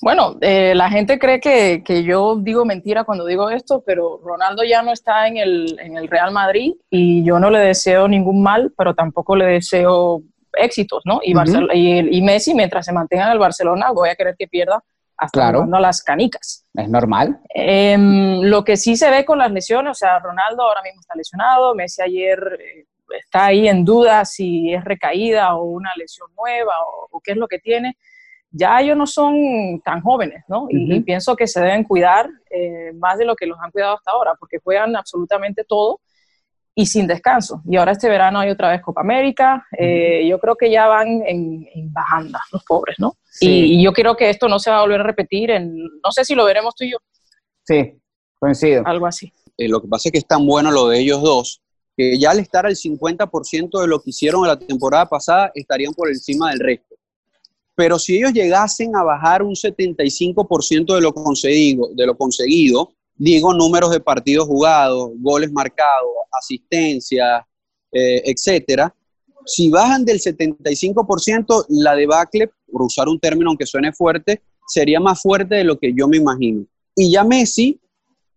Bueno, 0.00 0.36
eh, 0.40 0.74
la 0.76 0.90
gente 0.90 1.18
cree 1.18 1.40
que, 1.40 1.82
que, 1.84 2.04
yo 2.04 2.36
digo 2.36 2.64
mentira 2.64 3.02
cuando 3.02 3.26
digo 3.26 3.50
esto, 3.50 3.82
pero 3.84 4.20
Ronaldo 4.22 4.62
ya 4.62 4.80
no 4.82 4.92
está 4.92 5.26
en 5.26 5.38
el, 5.38 5.76
en 5.80 5.96
el 5.96 6.06
Real 6.06 6.30
Madrid 6.30 6.74
y 6.88 7.24
yo 7.24 7.40
no 7.40 7.50
le 7.50 7.58
deseo 7.58 8.06
ningún 8.06 8.40
mal, 8.40 8.72
pero 8.76 8.94
tampoco 8.94 9.34
le 9.34 9.46
deseo 9.46 10.22
éxitos, 10.52 11.02
¿no? 11.04 11.20
Y, 11.22 11.32
y, 12.16 12.22
Messi, 12.22 12.54
mientras 12.54 12.86
se 12.86 12.92
mantenga 12.92 13.26
en 13.26 13.32
el 13.32 13.38
Barcelona, 13.38 13.90
voy 13.90 14.08
a 14.08 14.14
querer 14.14 14.36
que 14.38 14.46
pierda 14.46 14.82
hasta 15.16 15.50
claro. 15.50 15.66
las 15.66 16.02
canicas. 16.02 16.64
Es 16.74 16.88
normal. 16.88 17.40
Em, 17.48 18.40
lo 18.42 18.62
que 18.62 18.76
sí 18.76 18.96
se 18.96 19.10
ve 19.10 19.24
con 19.24 19.38
las 19.38 19.50
lesiones, 19.50 19.90
o 19.90 19.94
sea, 19.94 20.20
Ronaldo 20.20 20.62
ahora 20.62 20.82
mismo 20.82 21.00
está 21.00 21.14
lesionado, 21.16 21.74
Messi 21.74 22.02
ayer 22.02 22.38
eh, 22.60 22.86
está 23.18 23.46
ahí 23.46 23.68
en 23.68 23.84
duda 23.84 24.24
si 24.24 24.72
es 24.72 24.84
recaída 24.84 25.54
o 25.56 25.64
una 25.64 25.90
lesión 25.96 26.28
nueva 26.36 26.72
o, 27.10 27.20
qué 27.20 27.32
es 27.32 27.36
lo 27.36 27.48
que 27.48 27.58
tiene, 27.58 27.96
ya 28.50 28.80
ellos 28.80 28.96
no 28.96 29.06
son 29.06 29.80
tan 29.84 30.00
jóvenes, 30.00 30.44
¿no? 30.48 30.66
y, 30.70 31.00
pienso 31.00 31.36
que 31.36 31.46
se 31.46 31.60
deben 31.60 31.84
cuidar 31.84 32.28
eh, 32.50 32.92
más 32.94 33.18
de 33.18 33.24
lo 33.24 33.36
que 33.36 33.46
los 33.46 33.58
han 33.60 33.70
cuidado 33.70 33.96
hasta 33.96 34.12
ahora, 34.12 34.34
porque 34.38 34.58
juegan 34.62 34.96
absolutamente 34.96 35.64
todo 35.64 36.00
y 36.74 36.86
sin 36.86 37.06
descanso. 37.06 37.60
Y 37.68 37.76
ahora 37.76 37.92
este 37.92 38.08
verano 38.08 38.38
hay 38.38 38.50
otra 38.50 38.70
vez 38.70 38.80
Copa 38.80 39.00
América. 39.00 39.66
Eh, 39.76 40.26
yo 40.28 40.38
creo 40.38 40.54
que 40.54 40.70
ya 40.70 40.86
van 40.86 41.22
en, 41.26 41.66
bajanda 41.92 42.40
los 42.52 42.62
pobres, 42.64 42.96
¿no? 43.00 43.16
Y, 43.40 43.78
y, 43.78 43.82
yo 43.82 43.92
creo 43.92 44.16
que 44.16 44.30
esto 44.30 44.48
no 44.48 44.60
se 44.60 44.70
va 44.70 44.78
a 44.78 44.82
volver 44.82 45.00
a 45.00 45.04
repetir. 45.04 45.50
En, 45.50 45.76
no 45.76 46.12
sé 46.12 46.24
si 46.24 46.36
lo 46.36 46.44
veremos 46.44 46.76
tú 46.76 46.84
y 46.84 46.92
yo, 46.92 46.98
Sí, 47.68 48.00
coincido. 48.38 48.82
Algo 48.86 49.06
así. 49.06 49.30
Eh, 49.58 49.68
lo 49.68 49.82
que 49.82 49.88
pasa 49.88 50.08
es 50.08 50.12
que 50.12 50.18
es 50.18 50.26
tan 50.26 50.46
bueno 50.46 50.70
lo 50.70 50.88
de 50.88 51.00
ellos 51.00 51.20
dos, 51.20 51.60
que 51.98 52.16
ya 52.16 52.30
al 52.30 52.38
estar 52.38 52.64
al 52.64 52.76
50% 52.76 53.80
de 53.80 53.88
lo 53.88 54.00
que 54.00 54.10
hicieron 54.10 54.42
en 54.42 54.46
la 54.46 54.56
temporada 54.56 55.06
pasada, 55.06 55.50
estarían 55.52 55.92
por 55.92 56.08
encima 56.08 56.50
del 56.50 56.60
resto. 56.60 56.94
Pero 57.74 57.98
si 57.98 58.16
ellos 58.16 58.32
llegasen 58.32 58.94
a 58.94 59.02
bajar 59.02 59.42
un 59.42 59.56
75% 59.56 60.94
de 60.94 62.06
lo 62.06 62.16
conseguido, 62.16 62.92
digo 63.16 63.52
números 63.52 63.90
de 63.90 63.98
partidos 63.98 64.46
jugados, 64.46 65.10
goles 65.16 65.50
marcados, 65.50 66.12
asistencias, 66.40 67.42
eh, 67.90 68.22
etcétera, 68.26 68.94
si 69.44 69.68
bajan 69.68 70.04
del 70.04 70.20
75%, 70.20 71.66
la 71.70 71.96
debacle, 71.96 72.48
por 72.70 72.82
usar 72.82 73.08
un 73.08 73.18
término 73.18 73.50
aunque 73.50 73.66
suene 73.66 73.92
fuerte, 73.92 74.40
sería 74.68 75.00
más 75.00 75.20
fuerte 75.20 75.56
de 75.56 75.64
lo 75.64 75.80
que 75.80 75.92
yo 75.92 76.06
me 76.06 76.18
imagino. 76.18 76.64
Y 76.94 77.10
ya 77.10 77.24
Messi 77.24 77.80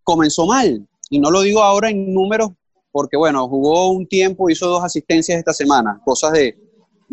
comenzó 0.03 0.47
mal, 0.47 0.87
y 1.11 1.19
no 1.19 1.29
lo 1.29 1.41
digo 1.41 1.61
ahora 1.61 1.91
en 1.91 2.11
números, 2.11 2.53
porque 2.91 3.17
bueno, 3.17 3.47
jugó 3.47 3.91
un 3.91 4.07
tiempo, 4.07 4.49
hizo 4.49 4.67
dos 4.67 4.83
asistencias 4.83 5.37
esta 5.37 5.53
semana, 5.53 6.01
cosas 6.03 6.33
de 6.33 6.57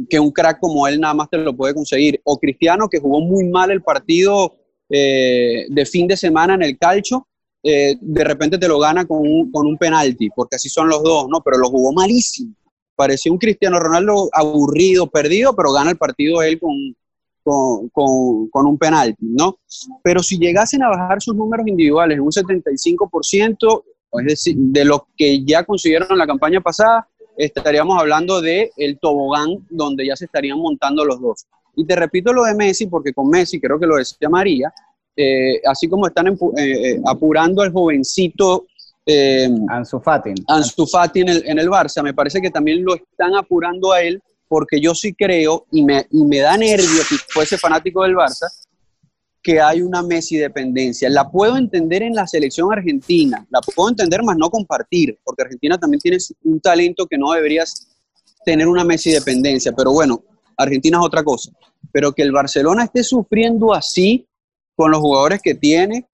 que 0.09 0.21
un 0.21 0.31
crack 0.31 0.61
como 0.61 0.87
él 0.87 1.01
nada 1.01 1.15
más 1.15 1.29
te 1.31 1.39
lo 1.39 1.57
puede 1.57 1.75
conseguir. 1.75 2.21
O 2.25 2.39
Cristiano, 2.39 2.89
que 2.89 3.01
jugó 3.01 3.21
muy 3.21 3.45
mal 3.45 3.71
el 3.71 3.83
partido 3.83 4.57
eh, 4.89 5.67
de 5.69 5.87
fin 5.87 6.07
de 6.07 6.17
semana 6.17 6.55
en 6.55 6.63
el 6.63 6.79
calcho, 6.79 7.27
eh, 7.63 7.97
de 8.01 8.25
repente 8.25 8.59
te 8.59 8.69
lo 8.69 8.79
gana 8.79 9.07
con 9.07 9.19
un, 9.19 9.51
con 9.51 9.67
un 9.67 9.77
penalti, 9.77 10.31
porque 10.31 10.57
así 10.57 10.69
son 10.69 10.89
los 10.89 11.03
dos, 11.03 11.27
¿no? 11.29 11.43
Pero 11.43 11.59
lo 11.59 11.69
jugó 11.69 11.93
malísimo 11.93 12.55
parecía 12.99 13.31
un 13.31 13.39
Cristiano 13.39 13.79
Ronaldo 13.79 14.29
aburrido, 14.33 15.07
perdido, 15.07 15.55
pero 15.55 15.73
gana 15.73 15.91
el 15.91 15.97
partido 15.97 16.43
él 16.43 16.59
con, 16.59 16.97
con, 17.93 18.67
un 18.67 18.77
penalti, 18.77 19.25
¿no? 19.25 19.61
Pero 20.03 20.21
si 20.21 20.37
llegasen 20.37 20.83
a 20.83 20.89
bajar 20.89 21.23
sus 21.23 21.37
números 21.37 21.69
individuales 21.69 22.19
un 22.19 22.33
75%, 22.33 23.85
es 24.13 24.27
decir, 24.27 24.57
de 24.57 24.85
lo 24.85 25.09
que 25.17 25.45
ya 25.45 25.65
consiguieron 25.65 26.09
en 26.11 26.19
la 26.19 26.27
campaña 26.27 26.61
pasada, 26.61 27.09
estaríamos 27.37 27.99
hablando 28.01 28.41
de 28.41 28.71
el 28.77 28.99
tobogán 28.99 29.67
donde 29.71 30.07
ya 30.07 30.17
se 30.17 30.25
estarían 30.25 30.59
montando 30.59 31.05
los 31.05 31.21
dos. 31.21 31.47
Y 31.77 31.85
te 31.85 31.95
repito 31.95 32.33
lo 32.33 32.45
de 32.45 32.55
Messi, 32.55 32.87
porque 32.87 33.13
con 33.13 33.29
Messi, 33.29 33.61
creo 33.61 33.79
que 33.79 33.87
lo 33.87 33.97
decía 33.97 34.29
María, 34.29 34.73
eh, 35.17 35.61
así 35.65 35.89
como 35.89 36.07
están 36.07 36.29
eh, 36.29 36.37
eh, 36.57 37.01
apurando 37.07 37.63
al 37.63 37.73
jovencito 37.73 38.67
eh, 39.11 39.49
Ansu 39.69 40.01
Fati. 40.01 40.35
Ansu 40.49 40.87
Fati 40.87 41.21
en 41.21 41.29
el, 41.31 41.43
en 41.47 41.59
el 41.59 41.69
Barça, 41.69 42.03
me 42.03 42.13
parece 42.13 42.41
que 42.43 42.51
también 42.51 42.85
lo 42.85 42.95
están 42.95 43.35
apurando 43.35 43.93
a 43.93 44.03
él, 44.03 44.21
porque 44.47 44.81
yo 44.81 44.95
sí 44.95 45.15
creo, 45.15 45.67
y 45.73 45.83
me, 45.83 46.07
y 46.11 46.25
me 46.25 46.39
da 46.39 46.57
nervio 46.57 47.03
si 47.09 47.17
fuese 47.29 47.57
fanático 47.57 48.03
del 48.03 48.15
Barça, 48.15 48.47
que 49.43 49.61
hay 49.61 49.83
una 49.83 50.03
Messi 50.03 50.37
dependencia. 50.37 51.09
La 51.09 51.31
puedo 51.31 51.57
entender 51.57 52.03
en 52.03 52.15
la 52.15 52.27
selección 52.27 52.73
argentina, 52.73 53.47
la 53.51 53.61
puedo 53.61 53.89
entender 53.89 54.23
más 54.23 54.37
no 54.37 54.51
compartir, 54.51 55.19
porque 55.25 55.43
Argentina 55.43 55.79
también 55.79 56.01
tiene 56.01 56.19
un 56.45 56.61
talento 56.61 57.07
que 57.07 57.19
no 57.19 57.33
deberías 57.33 57.89
tener 58.45 58.67
una 58.67 58.85
Messi 58.85 59.11
dependencia, 59.11 59.73
pero 59.73 59.93
bueno, 59.93 60.23
Argentina 60.57 60.99
es 60.99 61.05
otra 61.05 61.23
cosa. 61.23 61.51
Pero 61.93 62.13
que 62.13 62.23
el 62.23 62.33
Barcelona 62.33 62.85
esté 62.85 63.03
sufriendo 63.05 63.73
así 63.73 64.27
con 64.75 64.91
los 64.91 65.01
jugadores 65.01 65.41
que 65.43 65.55
tiene, 65.55 66.07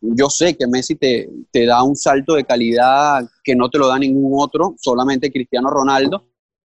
yo 0.00 0.28
sé 0.28 0.56
que 0.56 0.66
Messi 0.66 0.96
te, 0.96 1.28
te, 1.50 1.64
da 1.64 1.82
un 1.82 1.94
salto 1.96 2.34
de 2.34 2.44
calidad 2.44 3.24
que 3.42 3.54
no 3.54 3.68
te 3.70 3.78
lo 3.78 3.88
da 3.88 3.98
ningún 3.98 4.32
otro, 4.36 4.74
solamente 4.80 5.30
Cristiano 5.30 5.70
Ronaldo, 5.70 6.24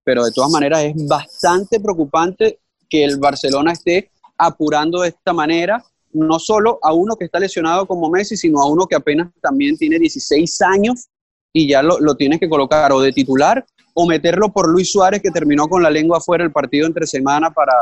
pero 0.05 0.25
de 0.25 0.33
todas 0.33 0.51
maneras 0.51 0.85
es 0.85 1.07
bastante 1.07 1.81
preocupante 1.81 2.61
que 2.89 3.05
el 3.05 3.19
Barcelona 3.19 3.73
esté 3.73 4.11
apurando 4.39 5.03
de 5.03 5.09
esta 5.09 5.33
manera, 5.33 5.85
no 6.13 6.39
solo 6.39 6.79
a 6.83 6.93
uno 6.93 7.17
que 7.17 7.27
está 7.27 7.39
lesionado 7.39 7.87
como 7.87 8.09
Messi, 8.09 8.37
sino 8.37 8.61
a 8.61 8.71
uno 8.71 8.87
que 8.87 8.97
apenas 8.97 9.29
también 9.43 9.77
tiene 9.77 9.99
16 9.99 10.63
años 10.63 11.09
y 11.53 11.69
ya 11.69 11.83
lo, 11.83 11.99
lo 12.01 12.15
tienes 12.15 12.39
que 12.41 12.49
colocar 12.49 12.93
o 12.93 13.01
de 13.01 13.13
titular 13.13 13.65
o 14.01 14.07
meterlo 14.07 14.53
por 14.53 14.69
Luis 14.69 14.93
Suárez 14.93 15.21
que 15.21 15.33
terminó 15.33 15.69
con 15.69 15.83
la 15.83 15.91
lengua 15.91 16.21
fuera 16.21 16.45
el 16.45 16.53
partido 16.53 16.87
entre 16.87 17.05
semana 17.05 17.51
para, 17.51 17.73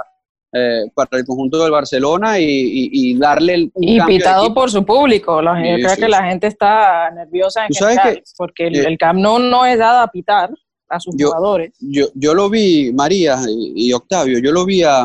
eh, 0.53 0.85
para 0.95 1.19
el 1.19 1.27
conjunto 1.27 1.63
del 1.63 1.71
Barcelona 1.71 2.39
y, 2.39 3.15
darle 3.19 3.55
el 3.55 3.73
y 3.75 4.01
pitado 4.01 4.55
por 4.55 4.71
su 4.71 4.83
público. 4.83 5.43
Yo 5.43 5.77
creo 5.77 5.97
que 5.97 6.09
la 6.09 6.25
gente 6.25 6.47
está 6.47 7.11
nerviosa 7.11 7.67
en 7.67 7.75
general, 7.75 8.23
porque 8.39 8.69
el, 8.69 8.77
eh, 8.77 8.97
Camp 8.97 9.19
Nou 9.19 9.39
no 9.39 9.67
es 9.67 9.79
dado 9.79 10.01
a 10.01 10.09
pitar 10.09 10.51
a 10.89 11.01
sus 11.01 11.15
jugadores. 11.21 11.75
yo, 11.81 12.07
yo 12.15 12.33
lo 12.33 12.49
vi 12.49 12.93
María 12.95 13.37
y, 13.49 13.93
Octavio 13.93 14.39
yo 14.39 14.53
lo 14.53 14.65
vi 14.65 14.85
a, 14.85 15.05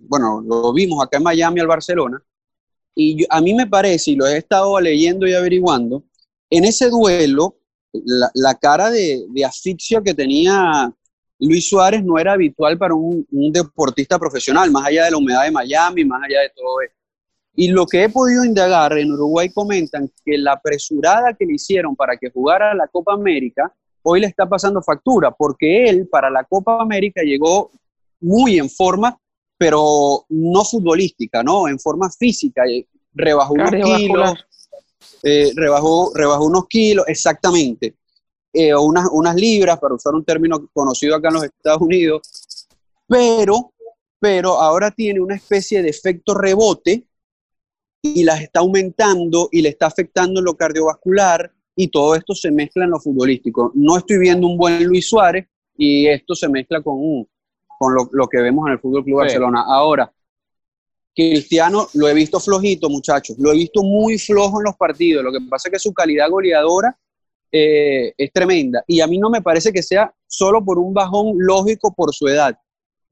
bueno 0.00 0.40
lo 0.40 0.72
vimos 0.72 1.04
acá 1.04 1.18
en 1.18 1.24
Miami 1.24 1.60
al 1.60 1.66
Barcelona 1.66 2.22
y 2.94 3.24
a 3.28 3.40
mí 3.40 3.54
me 3.54 3.66
parece 3.66 4.12
y 4.12 4.16
lo 4.16 4.26
he 4.26 4.36
estado 4.36 4.80
leyendo 4.80 5.26
y 5.26 5.34
averiguando 5.34 6.04
en 6.50 6.64
ese 6.64 6.88
duelo 6.90 7.56
la, 7.92 8.54
cara 8.54 8.90
de, 8.90 9.26
de 9.30 9.44
asfixia 9.44 10.00
que 10.00 10.14
tenía 10.14 10.92
Luis 11.40 11.68
Suárez 11.68 12.04
no 12.04 12.18
era 12.18 12.34
habitual 12.34 12.76
para 12.76 12.94
un, 12.94 13.26
deportista 13.30 14.18
profesional, 14.18 14.70
más 14.70 14.86
allá 14.86 15.06
de 15.06 15.10
la 15.10 15.16
humedad 15.16 15.44
de 15.44 15.50
Miami, 15.50 16.04
más 16.04 16.22
allá 16.22 16.40
de 16.40 16.50
todo 16.54 16.82
eso. 16.82 16.94
Y 17.54 17.68
lo 17.68 17.86
que 17.86 18.04
he 18.04 18.08
podido 18.08 18.44
indagar 18.44 18.96
en 18.98 19.12
Uruguay 19.12 19.50
comentan 19.50 20.10
que 20.24 20.36
la 20.38 20.52
apresurada 20.52 21.34
que 21.34 21.46
le 21.46 21.54
hicieron 21.54 21.96
para 21.96 22.16
que 22.16 22.30
jugara 22.30 22.74
la 22.74 22.86
Copa 22.88 23.14
América 23.14 23.74
hoy 24.02 24.20
le 24.20 24.26
está 24.26 24.48
pasando 24.48 24.82
factura, 24.82 25.30
porque 25.30 25.84
él 25.84 26.08
para 26.08 26.30
la 26.30 26.44
Copa 26.44 26.80
América 26.80 27.22
llegó 27.22 27.70
muy 28.20 28.58
en 28.58 28.68
forma, 28.68 29.18
pero 29.60 30.24
no 30.30 30.64
futbolística, 30.64 31.42
¿no? 31.42 31.68
En 31.68 31.78
forma 31.78 32.10
física, 32.10 32.64
eh, 32.64 32.86
rebajó 33.12 33.52
unos 33.52 33.70
kilos, 33.70 34.46
eh, 35.22 35.52
rebajó, 35.54 36.12
rebajó 36.14 36.46
unos 36.46 36.66
kilos, 36.66 37.04
exactamente 37.08 37.94
eh, 38.54 38.74
unas, 38.74 39.06
unas 39.12 39.36
libras, 39.36 39.78
para 39.78 39.96
usar 39.96 40.14
un 40.14 40.24
término 40.24 40.66
conocido 40.72 41.14
acá 41.14 41.28
en 41.28 41.34
los 41.34 41.44
Estados 41.44 41.82
Unidos, 41.82 42.22
pero, 43.06 43.74
pero 44.18 44.58
ahora 44.58 44.90
tiene 44.92 45.20
una 45.20 45.34
especie 45.34 45.82
de 45.82 45.90
efecto 45.90 46.32
rebote 46.32 47.04
y 48.00 48.24
las 48.24 48.40
está 48.40 48.60
aumentando 48.60 49.50
y 49.52 49.60
le 49.60 49.68
está 49.68 49.88
afectando 49.88 50.40
en 50.40 50.46
lo 50.46 50.56
cardiovascular 50.56 51.52
y 51.76 51.88
todo 51.88 52.14
esto 52.14 52.34
se 52.34 52.50
mezcla 52.50 52.84
en 52.84 52.92
lo 52.92 52.98
futbolístico. 52.98 53.72
No 53.74 53.98
estoy 53.98 54.16
viendo 54.20 54.46
un 54.46 54.56
buen 54.56 54.82
Luis 54.84 55.06
Suárez 55.06 55.46
y 55.76 56.06
esto 56.06 56.34
se 56.34 56.48
mezcla 56.48 56.80
con, 56.80 57.28
con 57.80 57.94
lo, 57.94 58.10
lo, 58.12 58.28
que 58.28 58.42
vemos 58.42 58.66
en 58.66 58.74
el 58.74 58.78
Fútbol 58.78 59.02
Club 59.02 59.20
Barcelona. 59.20 59.64
Ahora, 59.66 60.12
Cristiano 61.14 61.88
lo 61.94 62.08
he 62.08 62.12
visto 62.12 62.38
flojito, 62.38 62.90
muchachos, 62.90 63.38
lo 63.38 63.50
he 63.50 63.54
visto 63.54 63.82
muy 63.82 64.18
flojo 64.18 64.60
en 64.60 64.64
los 64.64 64.76
partidos. 64.76 65.24
Lo 65.24 65.32
que 65.32 65.40
pasa 65.48 65.68
es 65.68 65.72
que 65.72 65.78
su 65.78 65.94
calidad 65.94 66.28
goleadora 66.28 66.94
eh, 67.50 68.12
es 68.18 68.32
tremenda. 68.34 68.84
Y 68.86 69.00
a 69.00 69.06
mí 69.06 69.16
no 69.16 69.30
me 69.30 69.40
parece 69.40 69.72
que 69.72 69.82
sea 69.82 70.12
solo 70.26 70.62
por 70.62 70.78
un 70.78 70.92
bajón 70.92 71.32
lógico 71.38 71.94
por 71.94 72.12
su 72.12 72.28
edad. 72.28 72.54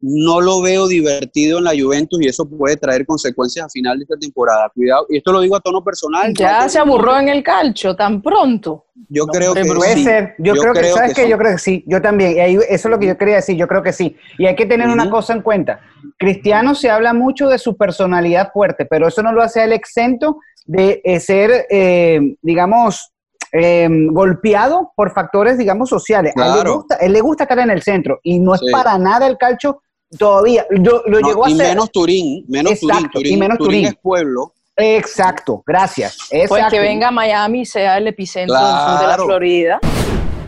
No 0.01 0.41
lo 0.41 0.63
veo 0.63 0.87
divertido 0.87 1.59
en 1.59 1.65
la 1.65 1.73
Juventus 1.79 2.21
y 2.23 2.29
eso 2.29 2.49
puede 2.49 2.77
traer 2.77 3.05
consecuencias 3.05 3.67
a 3.67 3.69
final 3.69 3.99
de 3.99 4.05
esta 4.05 4.17
temporada. 4.17 4.71
Cuidado, 4.75 5.07
y 5.09 5.17
esto 5.17 5.33
lo 5.33 5.41
digo 5.41 5.57
a 5.57 5.61
tono 5.61 5.83
personal. 5.83 6.33
Ya 6.35 6.69
se 6.69 6.79
aburró 6.79 7.19
en 7.19 7.29
el 7.29 7.43
calcio 7.43 7.97
tan 7.97 8.23
pronto. 8.23 8.87
Yo 9.09 9.27
creo 9.27 9.55
que 9.55 9.65
puede 9.65 9.95
sí. 9.95 10.05
ser. 10.05 10.35
Yo, 10.39 10.55
creo, 10.55 10.73
que, 10.73 10.85
¿sabes 10.85 11.15
que 11.15 11.29
Yo 11.29 11.37
creo 11.37 11.53
que 11.53 11.59
sí. 11.59 11.85
Yo 11.87 12.01
también. 12.01 12.37
Y 12.37 12.57
eso 12.57 12.67
es 12.69 12.85
lo 12.85 12.99
que 12.99 13.07
yo 13.07 13.19
quería 13.19 13.37
decir. 13.37 13.57
Yo 13.57 13.67
creo 13.67 13.83
que 13.83 13.93
sí. 13.93 14.17
Y 14.39 14.47
hay 14.47 14.55
que 14.55 14.67
tener 14.67 14.89
una 14.89 15.11
cosa 15.11 15.33
en 15.33 15.43
cuenta. 15.43 15.81
Cristiano 16.17 16.75
se 16.75 16.91
habla 16.91 17.13
mucho 17.13 17.49
de 17.49 17.59
su 17.59 17.77
personalidad 17.77 18.53
fuerte, 18.53 18.87
pero 18.87 19.09
eso 19.09 19.23
no 19.23 19.33
lo 19.33 19.43
hace 19.43 19.65
el 19.65 19.73
exento 19.73 20.39
de 20.65 21.01
eh, 21.05 21.19
ser, 21.19 21.67
eh, 21.71 22.37
digamos, 22.43 23.13
Em, 23.51 24.09
golpeado 24.13 24.93
por 24.95 25.15
factores, 25.15 25.57
digamos, 25.57 25.89
sociales. 25.89 26.35
A 26.37 26.59
él, 26.59 26.65
le 26.65 26.71
gusta, 26.71 26.97
él 26.97 27.13
le 27.15 27.21
gusta 27.23 27.45
estar 27.45 27.59
en 27.59 27.71
el 27.71 27.83
centro 27.83 28.21
y 28.23 28.39
no 28.41 28.55
es 28.55 28.61
para 28.71 28.99
nada 28.99 29.27
el 29.27 29.39
calcio 29.39 29.81
todavía. 30.17 30.67
Lo, 30.71 31.03
lo 31.07 31.21
llegó 31.21 31.47
a 31.47 31.51
y 31.51 31.55
menos 31.55 31.91
Turín, 31.91 32.45
menos 32.49 32.81
Turín, 32.81 33.11
Turín, 33.11 33.33
y 33.33 33.37
menos 33.37 33.59
Turín, 33.59 33.87
es 33.87 33.97
pueblo. 33.97 34.55
Exacto, 34.77 35.63
gracias. 35.67 36.17
Pues 36.49 36.65
que 36.71 36.79
venga 36.79 37.09
a 37.09 37.11
Miami 37.11 37.67
sea 37.67 37.99
el 37.99 38.07
epicentro 38.07 38.55
de 38.55 38.63
la 39.07 39.17
Florida. 39.17 39.81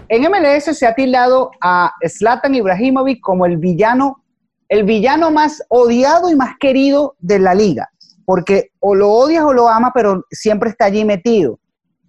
En 0.09 0.23
MLS 0.23 0.77
se 0.77 0.87
ha 0.87 0.95
tildado 0.95 1.53
a 1.61 1.93
Zlatan 2.09 2.55
Ibrahimovic 2.55 3.21
como 3.21 3.47
el 3.47 3.59
villano, 3.59 4.25
el 4.69 4.83
villano 4.83 5.31
más 5.31 5.63
odiado 5.69 6.29
y 6.31 6.35
más 6.35 6.57
querido 6.59 7.15
de 7.21 7.39
la 7.39 7.55
liga, 7.55 7.91
porque 8.25 8.71
o 8.81 8.97
lo 8.97 9.09
odias 9.09 9.45
o 9.45 9.53
lo 9.53 9.69
amas, 9.69 9.93
pero 9.95 10.25
siempre 10.33 10.71
está 10.71 10.87
allí 10.87 11.05
metido. 11.05 11.60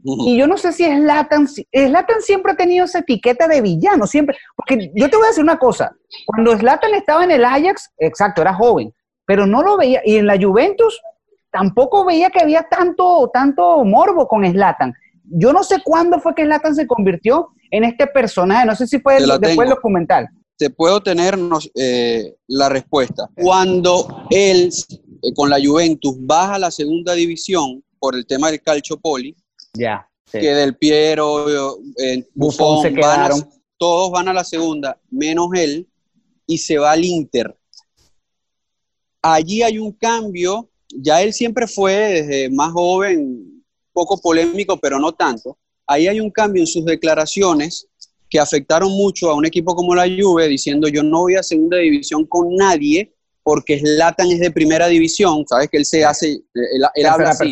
Y 0.03 0.37
yo 0.37 0.47
no 0.47 0.57
sé 0.57 0.71
si 0.71 0.85
Slatan, 0.85 1.47
Slatan 1.47 2.21
siempre 2.21 2.53
ha 2.53 2.55
tenido 2.55 2.85
esa 2.85 2.99
etiqueta 2.99 3.47
de 3.47 3.61
villano, 3.61 4.07
siempre, 4.07 4.37
porque 4.55 4.91
yo 4.95 5.09
te 5.09 5.15
voy 5.15 5.25
a 5.25 5.29
decir 5.29 5.43
una 5.43 5.59
cosa, 5.59 5.95
cuando 6.25 6.57
Slatan 6.57 6.93
estaba 6.95 7.23
en 7.23 7.31
el 7.31 7.45
Ajax, 7.45 7.91
exacto, 7.97 8.41
era 8.41 8.53
joven, 8.53 8.93
pero 9.25 9.45
no 9.45 9.61
lo 9.61 9.77
veía, 9.77 10.01
y 10.03 10.17
en 10.17 10.27
la 10.27 10.39
Juventus 10.39 10.99
tampoco 11.51 12.05
veía 12.05 12.29
que 12.29 12.41
había 12.41 12.63
tanto, 12.63 13.29
tanto 13.33 13.83
morbo 13.83 14.27
con 14.27 14.49
Slatan. 14.49 14.93
Yo 15.23 15.53
no 15.53 15.63
sé 15.63 15.81
cuándo 15.83 16.19
fue 16.19 16.33
que 16.33 16.45
Slatan 16.45 16.75
se 16.75 16.87
convirtió 16.87 17.49
en 17.69 17.83
este 17.83 18.07
personaje, 18.07 18.65
no 18.65 18.75
sé 18.75 18.87
si 18.87 18.99
fue 18.99 19.19
después 19.39 19.69
documental. 19.69 20.27
Te 20.57 20.69
puedo 20.69 21.01
tener 21.01 21.37
eh, 21.75 22.35
la 22.47 22.69
respuesta. 22.69 23.27
Cuando 23.35 24.27
él, 24.29 24.69
eh, 25.23 25.33
con 25.35 25.49
la 25.49 25.57
Juventus, 25.63 26.15
baja 26.19 26.55
a 26.55 26.59
la 26.59 26.71
segunda 26.71 27.13
división, 27.13 27.83
por 28.01 28.15
el 28.15 28.25
tema 28.25 28.49
del 28.49 28.61
calciopoli, 28.61 29.35
Ya. 29.73 30.07
sí. 30.25 30.39
que 30.39 30.53
Del 30.53 30.75
Piero, 30.77 31.77
eh, 31.97 32.27
Buffon 32.33 32.77
Buffon, 32.77 32.81
se 32.83 32.89
van 32.91 32.97
a- 32.97 33.27
quedaron. 33.27 33.49
todos 33.77 34.11
van 34.11 34.27
a 34.27 34.33
la 34.33 34.43
segunda, 34.43 34.99
menos 35.09 35.49
él, 35.55 35.87
y 36.45 36.57
se 36.57 36.77
va 36.77 36.91
al 36.91 37.03
Inter. 37.05 37.57
Allí 39.21 39.61
hay 39.61 39.77
un 39.77 39.91
cambio, 39.93 40.69
ya 40.89 41.21
él 41.21 41.33
siempre 41.33 41.67
fue 41.67 41.93
desde 41.93 42.49
más 42.49 42.71
joven, 42.71 43.63
poco 43.93 44.19
polémico, 44.19 44.77
pero 44.77 44.99
no 44.99 45.11
tanto. 45.11 45.57
Ahí 45.85 46.07
hay 46.07 46.19
un 46.19 46.31
cambio 46.31 46.63
en 46.63 46.67
sus 46.67 46.85
declaraciones 46.85 47.87
que 48.29 48.39
afectaron 48.39 48.91
mucho 48.91 49.29
a 49.29 49.35
un 49.35 49.45
equipo 49.45 49.75
como 49.75 49.93
la 49.93 50.03
Juve, 50.07 50.47
diciendo 50.47 50.87
yo 50.87 51.03
no 51.03 51.21
voy 51.21 51.35
a 51.35 51.43
segunda 51.43 51.77
división 51.77 52.25
con 52.25 52.55
nadie 52.55 53.13
porque 53.43 53.79
Zlatan 53.79 54.31
es 54.31 54.39
de 54.39 54.51
primera 54.51 54.87
división, 54.87 55.43
sabes 55.47 55.67
que 55.69 55.77
él 55.77 55.85
se 55.85 56.05
hace, 56.05 56.29
él, 56.53 56.83
él 56.95 57.05
habla 57.05 57.31
así, 57.31 57.51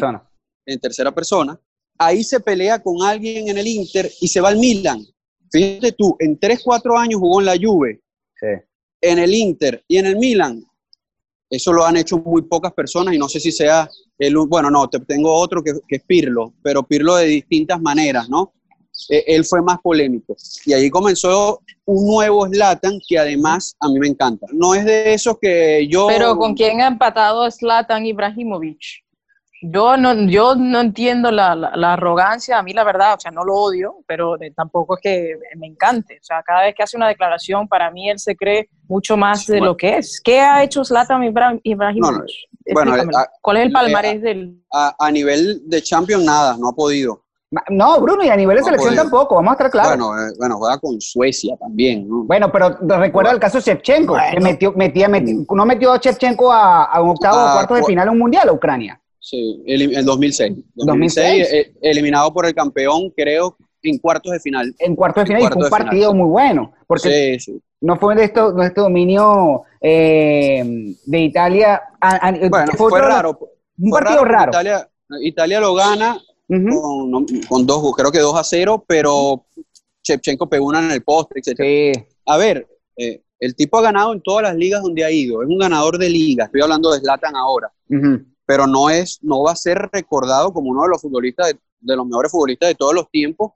en 0.65 0.79
tercera 0.79 1.13
persona, 1.13 1.59
ahí 1.99 2.23
se 2.23 2.39
pelea 2.39 2.81
con 2.81 3.03
alguien 3.03 3.49
en 3.49 3.57
el 3.57 3.67
Inter 3.67 4.09
y 4.21 4.27
se 4.27 4.41
va 4.41 4.49
al 4.49 4.57
Milan. 4.57 5.05
Fíjate 5.51 5.91
tú, 5.91 6.15
en 6.19 6.39
3, 6.39 6.61
4 6.63 6.97
años 6.97 7.19
jugó 7.19 7.39
en 7.39 7.45
la 7.45 7.57
Juve, 7.61 8.01
Sí. 8.39 8.47
en 9.01 9.19
el 9.19 9.33
Inter 9.33 9.83
y 9.87 9.97
en 9.97 10.05
el 10.07 10.17
Milan. 10.17 10.63
Eso 11.49 11.73
lo 11.73 11.85
han 11.85 11.97
hecho 11.97 12.17
muy 12.19 12.43
pocas 12.43 12.71
personas 12.73 13.13
y 13.13 13.17
no 13.17 13.27
sé 13.27 13.39
si 13.39 13.51
sea 13.51 13.89
el, 14.17 14.37
bueno, 14.37 14.69
no, 14.69 14.87
te, 14.87 14.99
tengo 14.99 15.33
otro 15.33 15.61
que, 15.63 15.73
que 15.87 15.97
es 15.97 16.03
Pirlo, 16.03 16.53
pero 16.63 16.83
Pirlo 16.83 17.15
de 17.15 17.25
distintas 17.25 17.81
maneras, 17.81 18.29
¿no? 18.29 18.53
Eh, 19.09 19.23
él 19.27 19.45
fue 19.45 19.61
más 19.61 19.79
polémico. 19.81 20.35
Y 20.65 20.73
ahí 20.73 20.89
comenzó 20.89 21.61
un 21.85 22.05
nuevo 22.05 22.47
Zlatan 22.47 22.99
que 23.07 23.17
además 23.17 23.75
a 23.79 23.87
mí 23.89 23.99
me 23.99 24.07
encanta. 24.07 24.47
No 24.51 24.75
es 24.75 24.85
de 24.85 25.13
esos 25.13 25.37
que 25.39 25.87
yo... 25.89 26.07
Pero 26.07 26.37
¿con 26.37 26.53
quién 26.53 26.81
ha 26.81 26.87
empatado 26.87 27.49
Zlatan 27.49 28.05
Ibrahimovic? 28.05 29.03
Yo 29.61 29.97
no, 29.97 30.13
yo 30.13 30.55
no 30.55 30.79
entiendo 30.79 31.31
la, 31.31 31.53
la- 31.55 31.75
la 31.75 31.93
arrogancia, 31.93 32.57
a 32.57 32.63
mí 32.63 32.71
la 32.73 32.83
verdad, 32.85 33.15
o 33.15 33.19
sea, 33.19 33.29
no 33.31 33.43
lo 33.43 33.55
odio, 33.55 33.95
pero 34.07 34.37
de- 34.37 34.51
tampoco 34.51 34.95
es 34.95 35.01
que 35.03 35.33
me 35.57 35.67
encante. 35.67 36.15
O 36.21 36.23
sea, 36.23 36.41
cada 36.43 36.61
vez 36.63 36.75
que 36.75 36.83
hace 36.83 36.95
una 36.95 37.07
declaración, 37.09 37.67
para 37.67 37.91
mí 37.91 38.09
él 38.09 38.19
se 38.19 38.35
cree 38.37 38.69
mucho 38.87 39.17
más 39.17 39.45
de 39.47 39.53
Bueno. 39.57 39.65
lo 39.71 39.77
que 39.77 39.97
es. 39.97 40.21
¿Qué 40.23 40.39
ha 40.39 40.63
hecho 40.63 40.85
Zlatan 40.85 41.23
Ibra- 41.23 41.59
Ibrahimovic? 41.63 42.15
No, 42.15 42.85
no, 42.85 42.91
bueno, 42.91 42.93
a- 43.17 43.27
¿Cuál 43.41 43.57
es 43.57 43.63
el 43.63 43.69
eh, 43.69 43.73
palmarés 43.73 44.21
del...? 44.21 44.63
A, 44.71 44.95
a 44.97 45.11
nivel 45.11 45.61
de 45.69 45.81
Champions, 45.81 46.23
nada, 46.23 46.55
no 46.57 46.69
ha 46.69 46.73
podido. 46.73 47.23
No, 47.69 47.99
Bruno, 47.99 48.23
y 48.23 48.29
a 48.29 48.35
nivel 48.35 48.57
de 48.57 48.61
No 48.61 48.65
selección 48.65 48.91
podía. 48.91 49.01
tampoco, 49.01 49.35
vamos 49.35 49.49
a 49.49 49.53
estar 49.53 49.71
claros. 49.71 49.89
Bueno, 49.97 50.07
Bueno, 50.09 50.21
eh, 50.27 50.33
bueno, 50.37 50.57
juega 50.57 50.77
con 50.77 51.01
Suecia 51.01 51.57
también, 51.57 52.07
¿no? 52.07 52.27
pero 52.51 52.77
recuerda 52.99 53.31
el 53.31 53.39
caso 53.39 53.57
de 53.57 53.63
Shevchenko, 53.63 54.13
que 54.13 54.21
Bueno. 54.21 54.41
metió, 54.41 54.71
metía, 54.73 55.09
meti- 55.09 55.45
no 55.49 55.65
metió 55.65 55.91
a 55.91 55.97
Shevchenko 55.97 56.51
a, 56.53 56.83
a 56.85 57.01
un 57.01 57.09
octavo 57.09 57.37
o 57.37 57.39
Ah, 57.47 57.53
cuartos 57.55 57.77
de 57.77 57.81
cu- 57.81 57.87
final 57.87 58.07
a 58.07 58.11
un 58.11 58.19
mundial 58.19 58.47
a 58.49 58.53
Ucrania. 58.53 59.01
Sí, 59.29 59.61
el, 59.67 59.95
el 59.95 60.05
2006. 60.05 60.53
2006. 60.75 61.47
2006, 61.47 61.53
eh, 61.53 61.73
eliminado 61.81 62.33
por 62.33 62.45
el 62.47 62.53
campeón, 62.55 63.11
creo, 63.15 63.55
en 63.83 63.97
cuartos 63.99 64.31
de 64.31 64.39
final. 64.39 64.73
En 64.79 64.95
cuartos 64.95 65.23
de 65.23 65.27
final 65.27 65.41
y 65.43 65.45
fue 65.45 65.55
un 65.57 65.63
final, 65.65 65.83
partido 65.83 66.13
muy 66.15 66.27
bueno, 66.29 66.73
porque 66.87 67.37
Sí, 67.39 67.51
sí. 67.53 67.61
no 67.81 67.95
fue 67.97 68.15
de, 68.15 68.23
esto, 68.23 68.59
este 68.61 68.81
dominio 68.81 69.63
eh, 69.81 70.95
de 71.05 71.19
Italia. 71.19 71.79
a- 72.01 72.27
a- 72.29 72.31
Bueno, 72.49 72.71
fue 72.75 72.87
otro- 72.87 73.07
raro. 73.07 73.39
Un 73.77 73.89
fue 73.91 74.01
partido 74.01 74.25
raro. 74.25 74.49
Italia, 74.51 74.89
Italia 75.21 75.59
lo 75.59 75.73
gana 75.75 76.17
con, 77.47 77.65
dos, 77.67 77.95
creo 77.95 78.11
que 78.11 78.19
2 78.19 78.35
a 78.35 78.43
0, 78.43 78.83
pero 78.87 79.45
Shevchenko 80.03 80.49
pegó 80.49 80.65
una 80.67 80.79
en 80.79 80.91
el 80.91 81.03
postre, 81.03 81.41
etc. 81.45 82.03
A 82.25 82.37
ver, 82.37 82.67
eh, 82.97 83.21
el 83.39 83.55
tipo 83.55 83.77
ha 83.77 83.81
ganado 83.83 84.11
en 84.13 84.21
todas 84.21 84.43
las 84.43 84.55
ligas 84.55 84.81
donde 84.81 85.03
ha 85.05 85.11
ido. 85.11 85.41
Es 85.43 85.47
un 85.49 85.59
ganador 85.59 85.97
de 85.97 86.09
ligas. 86.09 86.47
Estoy 86.47 86.61
hablando 86.61 86.91
de 86.91 86.99
Zlatan 86.99 87.35
ahora. 87.35 87.71
ujú. 87.89 88.25
Pero 88.49 88.65
no 88.65 88.89
es, 88.89 89.19
no 89.21 89.43
va 89.43 89.51
a 89.51 89.55
ser 89.55 89.77
recordado 89.93 90.51
como 90.51 90.71
uno 90.71 90.81
de 90.81 90.89
los 90.89 90.99
futbolistas, 91.03 91.49
de, 91.49 91.59
de 91.81 91.95
los 91.95 92.03
mejores 92.07 92.31
futbolistas 92.31 92.69
de 92.69 92.73
todos 92.73 92.95
los 92.95 93.07
tiempos, 93.11 93.51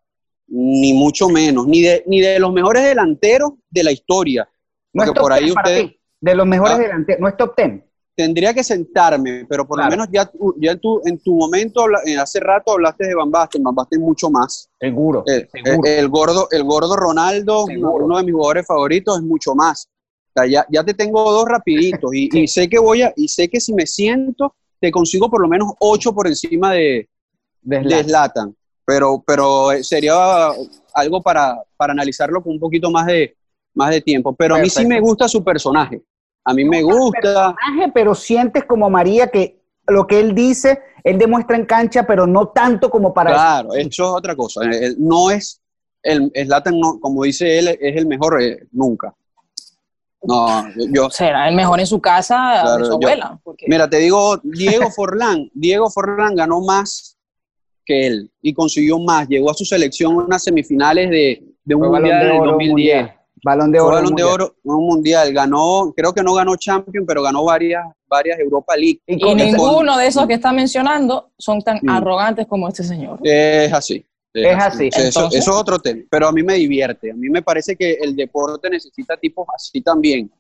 ni 0.48 0.94
mucho 0.94 1.30
menos, 1.30 1.66
ni 1.66 1.82
de, 1.82 2.04
ni 2.06 2.22
de 2.22 2.38
los 2.40 2.54
mejores 2.54 2.84
delanteros 2.84 3.54
de 3.72 3.84
la 3.84 3.92
historia. 3.92 4.48
No 4.94 5.02
es 5.02 5.08
Porque 5.10 5.18
top 5.20 5.24
por 5.24 5.34
ahí 5.34 5.44
10 5.46 5.56
para 5.56 5.70
usted 5.70 5.90
de 6.22 6.36
los 6.36 6.46
mejores 6.46 6.76
Ah. 6.76 6.78
delanteros, 6.80 7.22
no 7.22 7.28
es 7.28 7.38
top 7.38 7.56
10. 7.58 7.84
tendría 8.16 8.54
que 8.54 8.64
sentarme, 8.64 9.48
pero 9.50 9.68
por 9.68 9.78
Claro. 9.78 9.90
lo 9.90 9.98
menos 9.98 10.10
ya, 10.14 10.30
ya 10.60 10.76
tú, 10.76 11.02
en 11.06 11.18
tu 11.18 11.34
momento, 11.36 11.86
eh, 12.06 12.16
hace 12.20 12.40
rato 12.40 12.74
hablaste 12.74 13.08
de 13.08 13.16
Van 13.16 13.32
Basten, 13.32 13.64
Van 13.64 13.74
Basten 13.74 14.00
mucho 14.00 14.30
más. 14.30 14.70
Seguro, 14.80 15.24
Eh, 15.26 15.48
seguro. 15.52 15.88
eh, 15.88 15.98
el, 15.98 16.08
gordo, 16.10 16.48
el 16.52 16.64
gordo 16.66 16.96
Ronaldo, 16.96 17.66
Seguro. 17.66 18.06
uno 18.06 18.18
de 18.20 18.24
mis 18.26 18.36
jugadores 18.36 18.68
favoritos, 18.68 19.18
es 19.18 19.24
mucho 19.24 19.56
más. 19.56 19.90
O 20.36 20.40
sea, 20.40 20.46
ya, 20.48 20.64
ya 20.70 20.84
te 20.84 20.94
tengo 20.94 21.32
dos 21.32 21.46
rapiditos 21.46 22.14
y, 22.14 22.30
y 22.44 22.48
sé 22.48 22.70
que 22.70 22.78
voy 22.78 23.02
a, 23.02 23.12
y 23.16 23.28
sé 23.30 23.50
que 23.50 23.60
si 23.60 23.74
me 23.74 23.88
siento, 23.88 24.54
te 24.84 24.92
consigo 24.92 25.30
por 25.30 25.42
lo 25.42 25.48
menos 25.48 25.72
ocho 25.80 26.14
por 26.14 26.28
encima 26.28 26.74
de, 26.74 27.08
de 27.62 27.80
de 27.80 28.04
Zlatan. 28.04 28.54
Pero, 28.86 29.24
pero 29.26 29.70
sería 29.82 30.50
algo 30.94 31.22
para, 31.22 31.64
para 31.78 31.94
analizarlo 31.94 32.44
con 32.44 32.52
un 32.52 32.60
poquito 32.60 32.92
más 32.92 33.06
de, 33.06 33.34
más 33.74 33.92
de 33.92 34.02
tiempo. 34.02 34.36
Pero 34.36 34.56
a 34.56 34.60
mí 34.60 34.70
sí 34.70 34.86
me 34.86 35.00
gusta 35.00 35.30
su 35.30 35.42
personaje. 35.42 36.02
A 36.44 36.54
mí 36.54 36.66
me 36.66 36.84
gusta. 36.84 37.22
personaje, 37.22 37.92
pero 37.94 38.14
sientes 38.14 38.66
como 38.66 38.90
María 38.90 39.28
que 39.28 39.64
lo 39.88 40.06
que 40.06 40.20
él 40.20 40.36
dice, 40.36 40.82
él 41.06 41.18
demuestra 41.18 41.56
en 41.56 41.66
cancha, 41.66 42.06
pero 42.06 42.28
no 42.28 42.50
tanto 42.50 42.90
como 42.90 43.14
para 43.14 43.32
Claro, 43.32 43.74
eso 43.76 44.04
es 44.04 44.18
otra 44.18 44.36
cosa. 44.36 44.64
No 44.98 45.32
es. 45.32 45.62
El 46.02 46.30
Zlatan, 46.36 46.78
no, 46.78 47.00
como 47.00 47.24
dice 47.24 47.58
él, 47.58 47.70
es 47.70 47.96
el 47.96 48.06
mejor 48.06 48.42
eh, 48.42 48.68
nunca. 48.74 49.16
No, 50.24 50.68
yo, 50.70 50.86
yo- 50.92 51.10
Será 51.10 51.48
el 51.50 51.56
mejor 51.56 51.80
en 51.80 51.86
su 51.88 52.00
casa 52.02 52.60
Claro, 52.62 52.78
de 52.78 52.86
su 52.86 52.92
yo- 52.92 52.96
abuela. 52.96 53.40
porque- 53.44 53.66
Mira, 53.68 53.90
te 53.90 53.98
digo, 53.98 54.38
Diego 54.44 54.90
Forlán, 54.92 55.50
Diego 55.54 55.90
Forlán 55.90 56.36
ganó 56.36 56.62
más 56.62 57.18
que 57.86 58.08
él 58.08 58.32
y 58.42 58.54
consiguió 58.54 58.98
más. 59.00 59.28
Llegó 59.28 59.52
a 59.52 59.54
su 59.54 59.66
selección 59.66 60.12
en 60.14 60.18
unas 60.20 60.44
semifinales 60.44 61.10
de, 61.10 61.44
de 61.66 61.76
un 61.76 61.82
Fue 61.82 61.90
mundial 62.00 62.20
de 62.20 62.26
en 62.26 62.32
el 62.36 62.40
Oro, 62.42 62.52
2010. 62.52 62.70
mundial. 63.02 63.20
Balón 63.46 63.72
de 63.74 63.80
Fue 63.80 63.88
oro. 63.88 63.96
balón 63.98 64.16
de 64.16 64.24
oro 64.24 64.56
en 64.64 64.72
un 64.72 64.86
mundial. 64.86 65.34
Ganó, 65.34 65.94
creo 65.94 66.14
que 66.14 66.24
no 66.24 66.34
ganó 66.34 66.56
Champions, 66.56 67.06
pero 67.06 67.22
ganó 67.22 67.44
varias, 67.44 67.84
varias 68.08 68.40
Europa 68.40 68.74
League. 68.78 69.02
Y 69.06 69.36
ninguno 69.36 69.98
de 69.98 70.08
esos 70.08 70.26
que 70.28 70.36
está 70.36 70.54
mencionando 70.54 71.32
son 71.38 71.62
tan 71.62 71.78
Mm. 71.82 71.90
arrogantes 71.90 72.48
como 72.48 72.70
este 72.70 72.84
señor. 72.86 73.20
Es 73.22 73.74
así. 73.74 74.06
Es 74.34 74.58
así. 74.58 74.90
Eso, 74.92 75.30
es 75.32 75.48
otro 75.48 75.80
tema. 75.80 76.02
Pero 76.10 76.28
a 76.28 76.32
mí 76.32 76.42
me 76.44 76.56
divierte. 76.56 77.12
A 77.12 77.16
mí 77.16 77.30
me 77.30 77.42
parece 77.42 77.76
que 77.76 77.94
el 77.94 78.16
deporte 78.16 78.70
necesita 78.70 79.16
tipos 79.18 79.48
así 79.54 79.82
también. 79.82 80.32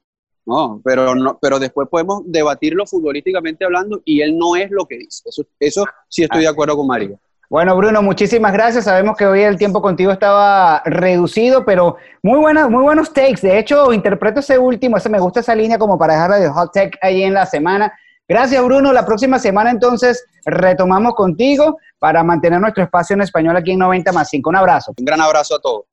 No, 0.46 0.82
pero 0.84 1.16
no, 1.16 1.38
pero 1.42 1.58
después 1.58 1.88
podemos 1.88 2.24
debatirlo 2.26 2.86
futbolísticamente 2.86 3.64
hablando 3.64 4.02
y 4.04 4.22
él 4.22 4.38
no 4.38 4.56
es 4.56 4.70
lo 4.72 4.86
que 4.86 4.98
dice. 4.98 5.24
Eso, 5.30 5.44
eso 5.60 5.86
sí 6.10 6.24
estoy 6.24 6.42
de 6.42 6.50
acuerdo 6.50 6.76
con 6.76 6.88
María. 6.88 7.18
Bueno, 7.50 7.78
Bruno, 7.78 8.02
muchísimas 8.02 8.52
gracias. 8.52 8.86
Sabemos 8.86 9.16
que 9.16 9.28
hoy 9.28 9.42
el 9.42 9.58
tiempo 9.58 9.82
contigo 9.82 10.12
estaba 10.12 10.82
reducido, 10.86 11.64
pero 11.64 11.98
muy 12.24 12.40
buenas, 12.40 12.70
muy 12.70 12.82
buenos 12.82 13.14
takes. 13.14 13.42
De 13.42 13.60
hecho, 13.60 13.94
interpreto 13.94 14.40
ese 14.40 14.58
último, 14.58 14.98
ese 14.98 15.08
me 15.08 15.20
gusta 15.20 15.42
esa 15.42 15.54
línea 15.54 15.78
como 15.78 15.98
para 15.98 16.14
dejarla 16.14 16.40
de 16.40 16.50
hot 16.50 16.74
take 16.74 16.98
ahí 17.02 17.24
en 17.24 17.36
la 17.36 17.46
semana. 17.46 17.94
Gracias, 18.28 18.64
Bruno. 18.64 18.94
La 18.94 19.06
próxima 19.06 19.38
semana 19.38 19.70
entonces 19.70 20.26
retomamos 20.46 21.14
contigo 21.14 21.78
para 22.00 22.24
mantener 22.24 22.62
nuestro 22.62 22.84
espacio 22.84 23.16
en 23.16 23.22
español 23.22 23.58
aquí 23.58 23.72
en 23.72 23.80
90 23.80 24.14
más 24.14 24.30
5. 24.30 24.50
Un 24.50 24.56
abrazo. 24.56 24.94
Un 24.98 25.06
gran 25.06 25.20
abrazo 25.20 25.56
a 25.56 25.60
todos. 25.60 25.86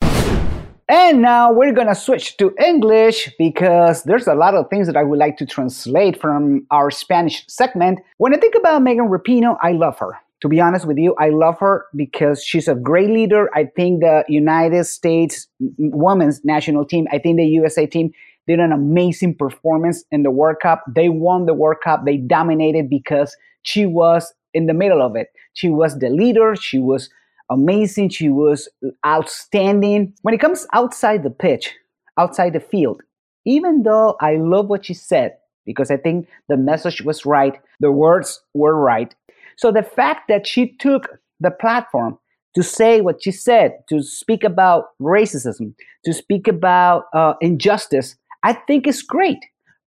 And 0.87 1.23
now 1.23 1.53
we're 1.53 1.73
gonna 1.73 1.95
switch 1.95 2.37
to 2.39 2.53
English 2.59 3.33
because 3.39 4.03
there's 4.05 4.29
a 4.29 4.35
lot 4.35 4.55
of 4.55 4.69
things 4.71 4.87
that 4.87 4.97
I 4.97 5.03
would 5.03 5.19
like 5.19 5.37
to 5.39 5.47
translate 5.47 6.21
from 6.21 6.67
our 6.71 6.91
Spanish 6.91 7.45
segment. 7.49 8.01
When 8.19 8.33
I 8.35 8.39
think 8.39 8.55
about 8.57 8.83
Megan 8.83 9.09
Rapinoe, 9.09 9.57
I 9.61 9.73
love 9.73 9.99
her. 9.99 10.17
To 10.41 10.49
be 10.49 10.61
honest 10.61 10.87
with 10.87 10.99
you, 10.99 11.15
I 11.19 11.29
love 11.29 11.59
her 11.61 11.87
because 11.95 12.43
she's 12.43 12.67
a 12.67 12.75
great 12.75 13.11
leader. 13.11 13.51
I 13.55 13.67
think 13.77 14.01
the 14.01 14.25
United 14.27 14.85
States 14.85 15.49
women's 15.79 16.45
national 16.45 16.87
team, 16.87 17.07
I 17.13 17.19
think 17.19 17.37
the 17.37 17.45
USA 17.45 17.87
team 17.87 18.11
did 18.51 18.59
an 18.59 18.73
amazing 18.73 19.37
performance 19.37 20.05
in 20.11 20.25
the 20.25 20.31
World 20.31 20.57
Cup. 20.61 20.83
They 20.93 21.09
won 21.09 21.47
the 21.47 21.55
World 21.55 21.79
Cup. 21.85 22.05
They 22.05 22.17
dominated 22.17 22.91
because 22.91 23.37
she 23.63 23.87
was 23.87 24.35
in 24.55 24.67
the 24.67 24.75
middle 24.75 25.01
of 25.01 25.15
it. 25.15 25.29
She 25.55 25.69
was 25.69 26.01
the 26.01 26.11
leader. 26.11 26.57
She 26.57 26.81
was 26.81 27.11
amazing. 27.49 28.09
She 28.09 28.29
was 28.29 28.69
outstanding. 29.07 30.15
When 30.23 30.35
it 30.35 30.41
comes 30.41 30.67
outside 30.73 31.23
the 31.23 31.31
pitch, 31.31 31.73
outside 32.19 32.53
the 32.53 32.61
field, 32.61 33.03
even 33.45 33.85
though 33.85 34.17
I 34.21 34.37
love 34.37 34.67
what 34.67 34.85
she 34.87 34.95
said, 34.95 35.37
because 35.65 35.93
I 35.93 35.97
think 35.97 36.27
the 36.49 36.57
message 36.57 37.03
was 37.03 37.25
right, 37.25 37.55
the 37.79 37.93
words 37.93 38.43
were 38.53 38.75
right. 38.75 39.15
So 39.57 39.71
the 39.71 39.85
fact 39.85 40.27
that 40.29 40.45
she 40.45 40.77
took 40.79 41.09
the 41.39 41.53
platform 41.53 42.19
to 42.57 42.65
say 42.65 43.01
what 43.01 43.23
she 43.23 43.31
said, 43.31 43.79
to 43.89 44.03
speak 44.03 44.43
about 44.43 44.87
racism, 45.01 45.73
to 46.05 46.13
speak 46.13 46.49
about 46.49 47.05
uh, 47.15 47.35
injustice, 47.41 48.17
I 48.43 48.53
think 48.53 48.87
it's 48.87 49.03
great. 49.03 49.39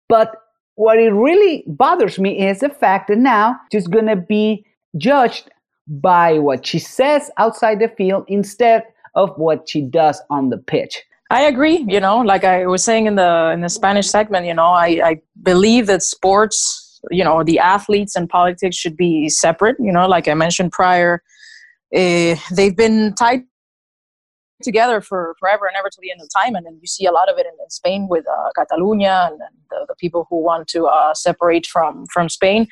But 0.10 0.36
what 0.76 1.00
it 1.00 1.12
really 1.12 1.64
bothers 1.68 2.20
me 2.20 2.48
is 2.48 2.60
the 2.60 2.70
fact 2.70 3.08
that 3.08 3.18
now 3.18 3.56
she's 3.72 3.88
going 3.88 4.08
to 4.08 4.16
be 4.16 4.66
judged 4.98 5.50
by 5.88 6.40
what 6.40 6.66
she 6.66 6.80
says 6.80 7.30
outside 7.38 7.80
the 7.80 7.88
field 7.90 8.26
instead 8.28 8.84
of 9.16 9.30
what 9.38 9.68
she 9.68 9.82
does 9.82 10.22
on 10.30 10.50
the 10.50 10.58
pitch. 10.58 11.02
I 11.30 11.44
agree. 11.44 11.86
You 11.88 12.00
know, 12.00 12.20
like 12.20 12.44
I 12.44 12.66
was 12.66 12.84
saying 12.84 13.06
in 13.08 13.16
the 13.16 13.52
in 13.54 13.62
the 13.62 13.70
Spanish 13.70 14.10
segment, 14.10 14.46
you 14.46 14.54
know, 14.54 14.68
I, 14.68 14.88
I 15.04 15.22
believe 15.44 15.88
that 15.88 16.04
sports 16.04 16.82
you 17.10 17.24
know, 17.24 17.44
the 17.44 17.58
athletes 17.60 18.16
and 18.16 18.30
politics 18.30 18.76
should 18.76 18.96
be 18.96 19.30
separate. 19.30 19.78
You 19.80 19.92
know, 19.92 20.08
like 20.08 20.28
I 20.28 20.34
mentioned 20.34 20.72
prior, 20.72 21.24
uh, 21.96 22.36
they've 22.52 22.76
been 22.76 23.16
tied 23.16 23.44
together 24.64 25.02
for 25.02 25.36
forever 25.40 25.66
and 25.66 25.76
ever 25.78 25.90
to 25.90 25.98
the 26.02 26.12
end 26.12 26.22
of 26.22 26.30
time. 26.36 26.56
And 26.56 26.66
then 26.66 26.78
you 26.82 26.88
see 26.88 27.06
a 27.06 27.12
lot 27.12 27.30
of 27.30 27.38
it 27.38 27.46
in, 27.46 27.54
in 27.64 27.70
Spain 27.70 28.08
with 28.10 28.26
uh, 28.28 28.50
Catalonia 28.58 29.30
and, 29.32 29.42
and 29.42 29.56
the, 29.70 29.86
the, 29.90 29.96
people 29.96 30.28
who 30.30 30.42
want 30.42 30.68
to 30.70 30.86
uh, 30.86 31.14
separate 31.14 31.66
from 31.66 32.06
from 32.08 32.30
Spain. 32.30 32.68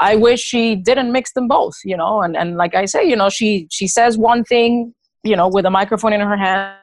I 0.00 0.14
wish 0.16 0.40
she 0.40 0.76
didn't 0.76 1.10
mix 1.12 1.32
them 1.32 1.48
both, 1.48 1.76
you 1.84 1.96
know. 1.96 2.22
And 2.22 2.36
and 2.36 2.56
like 2.56 2.74
I 2.74 2.84
say, 2.84 3.04
you 3.08 3.16
know, 3.16 3.28
she 3.28 3.66
she 3.70 3.88
says 3.88 4.16
one 4.18 4.44
thing, 4.44 4.94
you 5.22 5.36
know, 5.36 5.48
with 5.48 5.66
a 5.66 5.70
microphone 5.70 6.12
in 6.12 6.20
her 6.20 6.36
hand, 6.36 6.76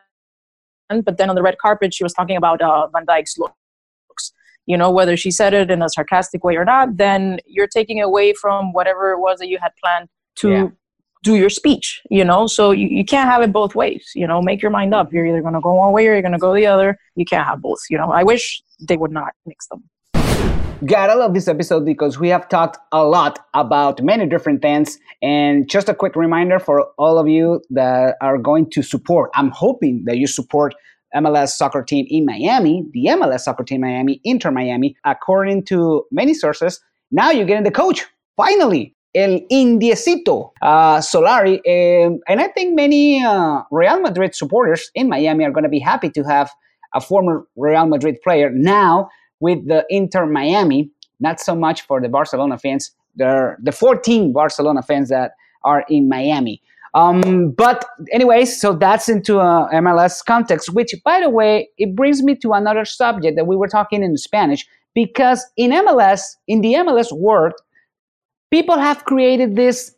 but 1.05 1.17
then 1.17 1.29
on 1.29 1.35
the 1.35 1.43
red 1.43 1.57
carpet, 1.57 1.93
she 1.93 2.03
was 2.03 2.13
talking 2.13 2.37
about 2.37 2.61
uh, 2.61 2.87
Van 2.87 3.05
Dijk's 3.05 3.37
looks. 3.37 3.53
You 4.67 4.77
know, 4.77 4.89
whether 4.89 5.15
she 5.15 5.29
said 5.29 5.53
it 5.53 5.69
in 5.69 5.83
a 5.83 5.89
sarcastic 5.89 6.43
way 6.43 6.55
or 6.55 6.65
not, 6.65 6.97
then 6.97 7.39
you're 7.45 7.67
taking 7.67 8.01
away 8.01 8.33
from 8.33 8.73
whatever 8.73 9.11
it 9.11 9.19
was 9.19 9.37
that 9.37 9.47
you 9.47 9.59
had 9.61 9.71
planned 9.81 10.09
to 10.37 10.49
yeah 10.49 10.67
do 11.25 11.35
your 11.35 11.49
speech 11.49 12.01
you 12.09 12.23
know 12.23 12.45
so 12.45 12.71
you, 12.71 12.87
you 12.87 13.03
can't 13.03 13.29
have 13.29 13.41
it 13.41 13.51
both 13.51 13.73
ways 13.75 14.11
you 14.15 14.27
know 14.27 14.41
make 14.41 14.61
your 14.61 14.71
mind 14.71 14.93
up 14.93 15.11
you're 15.11 15.25
either 15.25 15.41
going 15.41 15.55
to 15.55 15.59
go 15.59 15.73
one 15.73 15.91
way 15.91 16.07
or 16.07 16.13
you're 16.13 16.21
going 16.21 16.39
to 16.39 16.45
go 16.47 16.53
the 16.53 16.67
other 16.67 16.97
you 17.15 17.25
can't 17.25 17.45
have 17.45 17.61
both 17.61 17.79
you 17.89 17.97
know 17.97 18.11
i 18.11 18.23
wish 18.23 18.61
they 18.87 18.95
would 18.95 19.11
not 19.11 19.33
mix 19.45 19.67
them 19.67 19.83
Gotta 20.85 21.15
love 21.15 21.33
this 21.33 21.47
episode 21.47 21.85
because 21.85 22.19
we 22.19 22.27
have 22.29 22.49
talked 22.49 22.77
a 22.91 23.03
lot 23.05 23.39
about 23.53 24.03
many 24.03 24.25
different 24.27 24.61
things. 24.61 24.99
And 25.21 25.69
just 25.69 25.87
a 25.87 25.95
quick 25.95 26.17
reminder 26.17 26.59
for 26.59 26.87
all 26.97 27.17
of 27.17 27.29
you 27.29 27.61
that 27.69 28.17
are 28.21 28.37
going 28.37 28.69
to 28.71 28.83
support, 28.83 29.31
I'm 29.35 29.51
hoping 29.51 30.03
that 30.05 30.17
you 30.17 30.27
support 30.27 30.75
MLS 31.15 31.49
soccer 31.49 31.81
team 31.81 32.05
in 32.09 32.25
Miami, 32.25 32.85
the 32.91 33.05
MLS 33.11 33.41
soccer 33.41 33.63
team 33.63 33.81
Miami, 33.81 34.19
Inter 34.25 34.51
Miami. 34.51 34.97
According 35.05 35.63
to 35.65 36.05
many 36.11 36.33
sources, 36.33 36.81
now 37.09 37.31
you're 37.31 37.45
getting 37.45 37.63
the 37.63 37.71
coach. 37.71 38.05
Finally, 38.35 38.94
El 39.15 39.39
Indiecito 39.49 40.51
uh, 40.61 40.97
Solari. 40.97 41.55
Um, 41.65 42.19
and 42.27 42.41
I 42.41 42.49
think 42.49 42.75
many 42.75 43.23
uh, 43.23 43.61
Real 43.71 44.01
Madrid 44.01 44.35
supporters 44.35 44.91
in 44.93 45.07
Miami 45.07 45.45
are 45.45 45.51
going 45.51 45.63
to 45.63 45.69
be 45.69 45.79
happy 45.79 46.09
to 46.09 46.23
have 46.23 46.51
a 46.93 47.01
former 47.01 47.47
Real 47.55 47.85
Madrid 47.85 48.21
player 48.21 48.49
now 48.49 49.09
with 49.39 49.67
the 49.67 49.85
Inter 49.89 50.25
Miami. 50.25 50.89
Not 51.19 51.39
so 51.39 51.55
much 51.55 51.81
for 51.81 52.01
the 52.01 52.09
Barcelona 52.09 52.57
fans. 52.57 52.91
There, 53.15 53.57
the 53.63 53.71
14 53.71 54.33
Barcelona 54.33 54.81
fans 54.81 55.09
that 55.09 55.31
are 55.63 55.85
in 55.89 56.09
Miami. 56.09 56.61
Um, 56.93 57.51
but 57.51 57.85
anyways, 58.11 58.59
so 58.59 58.73
that's 58.73 59.09
into 59.09 59.39
a 59.39 59.69
MLS 59.73 60.23
context, 60.25 60.73
which, 60.73 60.93
by 61.03 61.19
the 61.19 61.29
way, 61.29 61.69
it 61.77 61.95
brings 61.95 62.23
me 62.23 62.35
to 62.35 62.53
another 62.53 62.85
subject 62.85 63.35
that 63.35 63.47
we 63.47 63.55
were 63.55 63.67
talking 63.67 64.03
in 64.03 64.15
Spanish. 64.17 64.65
Because 64.93 65.45
in 65.57 65.71
MLS, 65.71 66.21
in 66.47 66.61
the 66.61 66.73
MLS 66.75 67.11
world, 67.11 67.53
people 68.55 68.79
have 68.79 69.03
created 69.03 69.57
this 69.57 69.93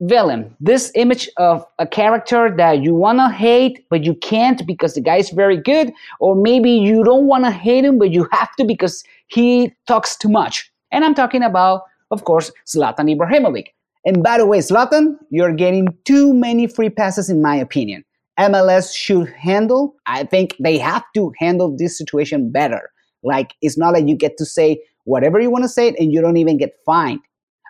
villain, 0.00 0.52
this 0.58 0.90
image 0.96 1.30
of 1.36 1.64
a 1.78 1.86
character 1.86 2.52
that 2.56 2.82
you 2.82 2.92
want 2.92 3.20
to 3.20 3.28
hate, 3.28 3.86
but 3.90 4.02
you 4.02 4.12
can't 4.16 4.66
because 4.66 4.94
the 4.94 5.00
guy 5.00 5.18
is 5.18 5.30
very 5.30 5.56
good, 5.56 5.92
or 6.18 6.34
maybe 6.34 6.72
you 6.72 7.04
don't 7.04 7.28
want 7.28 7.44
to 7.44 7.52
hate 7.52 7.84
him, 7.84 8.00
but 8.00 8.10
you 8.10 8.26
have 8.32 8.50
to 8.56 8.64
because 8.64 9.04
he 9.28 9.72
talks 9.86 10.16
too 10.16 10.28
much. 10.28 10.68
And 10.90 11.04
I'm 11.04 11.14
talking 11.14 11.44
about, 11.44 11.82
of 12.10 12.24
course, 12.24 12.50
Zlatan 12.66 13.06
Ibrahimovic. 13.16 13.66
And 14.04 14.20
by 14.20 14.38
the 14.38 14.46
way, 14.46 14.58
Zlatan, 14.58 15.16
you're 15.30 15.54
getting 15.54 15.86
too 16.04 16.34
many 16.34 16.66
free 16.66 16.90
passes, 16.90 17.30
in 17.30 17.40
my 17.40 17.54
opinion. 17.54 18.04
MLS 18.36 18.92
should 18.92 19.28
handle, 19.28 19.94
I 20.06 20.24
think 20.24 20.56
they 20.58 20.76
have 20.78 21.04
to 21.14 21.32
handle 21.38 21.76
this 21.76 21.96
situation 21.96 22.50
better. 22.50 22.90
Like, 23.22 23.52
it's 23.62 23.78
not 23.78 23.92
like 23.92 24.08
you 24.08 24.16
get 24.16 24.38
to 24.38 24.44
say 24.44 24.82
whatever 25.04 25.38
you 25.38 25.50
want 25.50 25.62
to 25.62 25.68
say 25.68 25.94
and 26.00 26.12
you 26.12 26.20
don't 26.20 26.36
even 26.36 26.58
get 26.58 26.74
fined. 26.84 27.20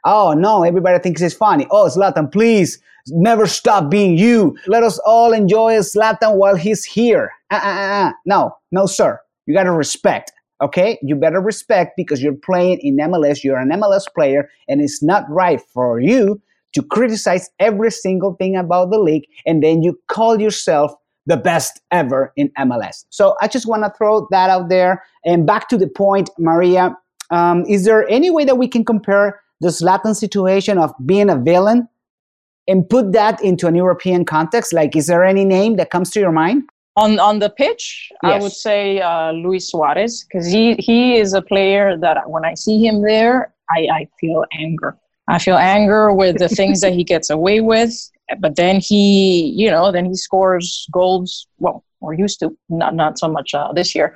Oh 0.05 0.33
no, 0.33 0.65
everybody 0.65 0.99
thinks 0.99 1.23
it's 1.23 1.35
funny. 1.35 1.67
Oh, 1.71 1.89
Zlatan, 1.89 2.31
please 2.31 2.79
never 3.09 3.47
stop 3.47 3.91
being 3.91 4.17
you. 4.17 4.57
Let 4.67 4.83
us 4.83 4.99
all 5.01 5.33
enjoy 5.33 5.75
Zlatan 5.79 6.37
while 6.37 6.57
he's 6.57 6.85
here. 6.85 7.33
Uh, 7.51 7.61
uh, 7.63 7.69
uh, 7.69 8.09
uh. 8.09 8.13
No, 8.27 8.57
no, 8.71 8.87
sir. 8.87 9.21
You 9.47 9.55
gotta 9.55 9.73
respect. 9.73 10.33
Okay, 10.61 10.99
you 11.03 11.17
better 11.17 11.41
respect 11.41 11.95
because 11.97 12.23
you're 12.23 12.35
playing 12.35 12.79
in 12.83 12.97
MLS. 12.99 13.43
You're 13.43 13.59
an 13.59 13.71
MLS 13.71 14.05
player, 14.15 14.49
and 14.69 14.81
it's 14.81 15.03
not 15.03 15.29
right 15.29 15.61
for 15.61 16.01
you 16.01 16.41
to 16.75 16.83
criticize 16.83 17.51
every 17.59 17.91
single 17.91 18.35
thing 18.35 18.57
about 18.57 18.91
the 18.91 18.99
league, 18.99 19.25
and 19.47 19.63
then 19.63 19.83
you 19.83 19.99
call 20.09 20.41
yourself 20.41 20.95
the 21.27 21.37
best 21.37 21.81
ever 21.91 22.33
in 22.37 22.51
MLS. 22.59 23.05
So 23.11 23.37
I 23.41 23.49
just 23.49 23.67
want 23.67 23.85
to 23.85 23.93
throw 23.97 24.27
that 24.31 24.51
out 24.51 24.69
there. 24.69 25.03
And 25.25 25.47
back 25.47 25.69
to 25.69 25.77
the 25.79 25.89
point, 25.89 26.31
Maria. 26.39 26.97
Um, 27.31 27.65
is 27.67 27.85
there 27.85 28.09
any 28.09 28.31
way 28.31 28.45
that 28.45 28.59
we 28.59 28.69
can 28.69 28.85
compare 28.85 29.41
the 29.63 29.79
Latin 29.81 30.15
situation 30.15 30.77
of 30.77 30.93
being 31.07 31.31
a 31.31 31.37
villain 31.37 31.89
and 32.69 32.89
put 32.89 33.13
that 33.13 33.43
into 33.43 33.67
an 33.67 33.75
European 33.75 34.25
context? 34.25 34.73
Like, 34.73 34.97
is 34.97 35.07
there 35.07 35.25
any 35.25 35.45
name 35.45 35.77
that 35.77 35.91
comes 35.91 36.11
to 36.11 36.21
your 36.21 36.33
mind? 36.33 36.65
On 36.97 37.19
on 37.19 37.39
the 37.39 37.49
pitch, 37.49 38.11
yes. 38.23 38.33
I 38.33 38.43
would 38.43 38.53
say 38.53 39.01
uh, 39.01 39.33
Luis 39.33 39.71
Suarez 39.71 40.25
because 40.25 40.47
he 40.47 40.75
he 40.75 41.17
is 41.17 41.33
a 41.33 41.41
player 41.41 41.97
that 41.97 42.29
when 42.29 42.45
I 42.45 42.53
see 42.53 42.85
him 42.87 43.01
there, 43.01 43.55
I, 43.71 43.79
I 43.99 44.09
feel 44.21 44.45
anger. 44.53 44.99
I 45.27 45.39
feel 45.39 45.57
anger 45.57 46.13
with 46.13 46.37
the 46.39 46.51
things 46.51 46.83
that 46.83 46.93
he 46.93 47.03
gets 47.03 47.31
away 47.31 47.61
with, 47.63 47.95
but 48.41 48.57
then 48.57 48.81
he, 48.81 49.55
you 49.57 49.71
know, 49.71 49.91
then 49.91 50.05
he 50.05 50.15
scores 50.17 50.87
goals. 50.93 51.47
Well, 51.59 51.83
or 52.03 52.13
used 52.13 52.41
to, 52.41 52.55
not 52.69 52.95
not 52.95 53.19
so 53.19 53.29
much 53.29 53.55
uh, 53.55 53.73
this 53.73 53.95
year. 53.95 54.15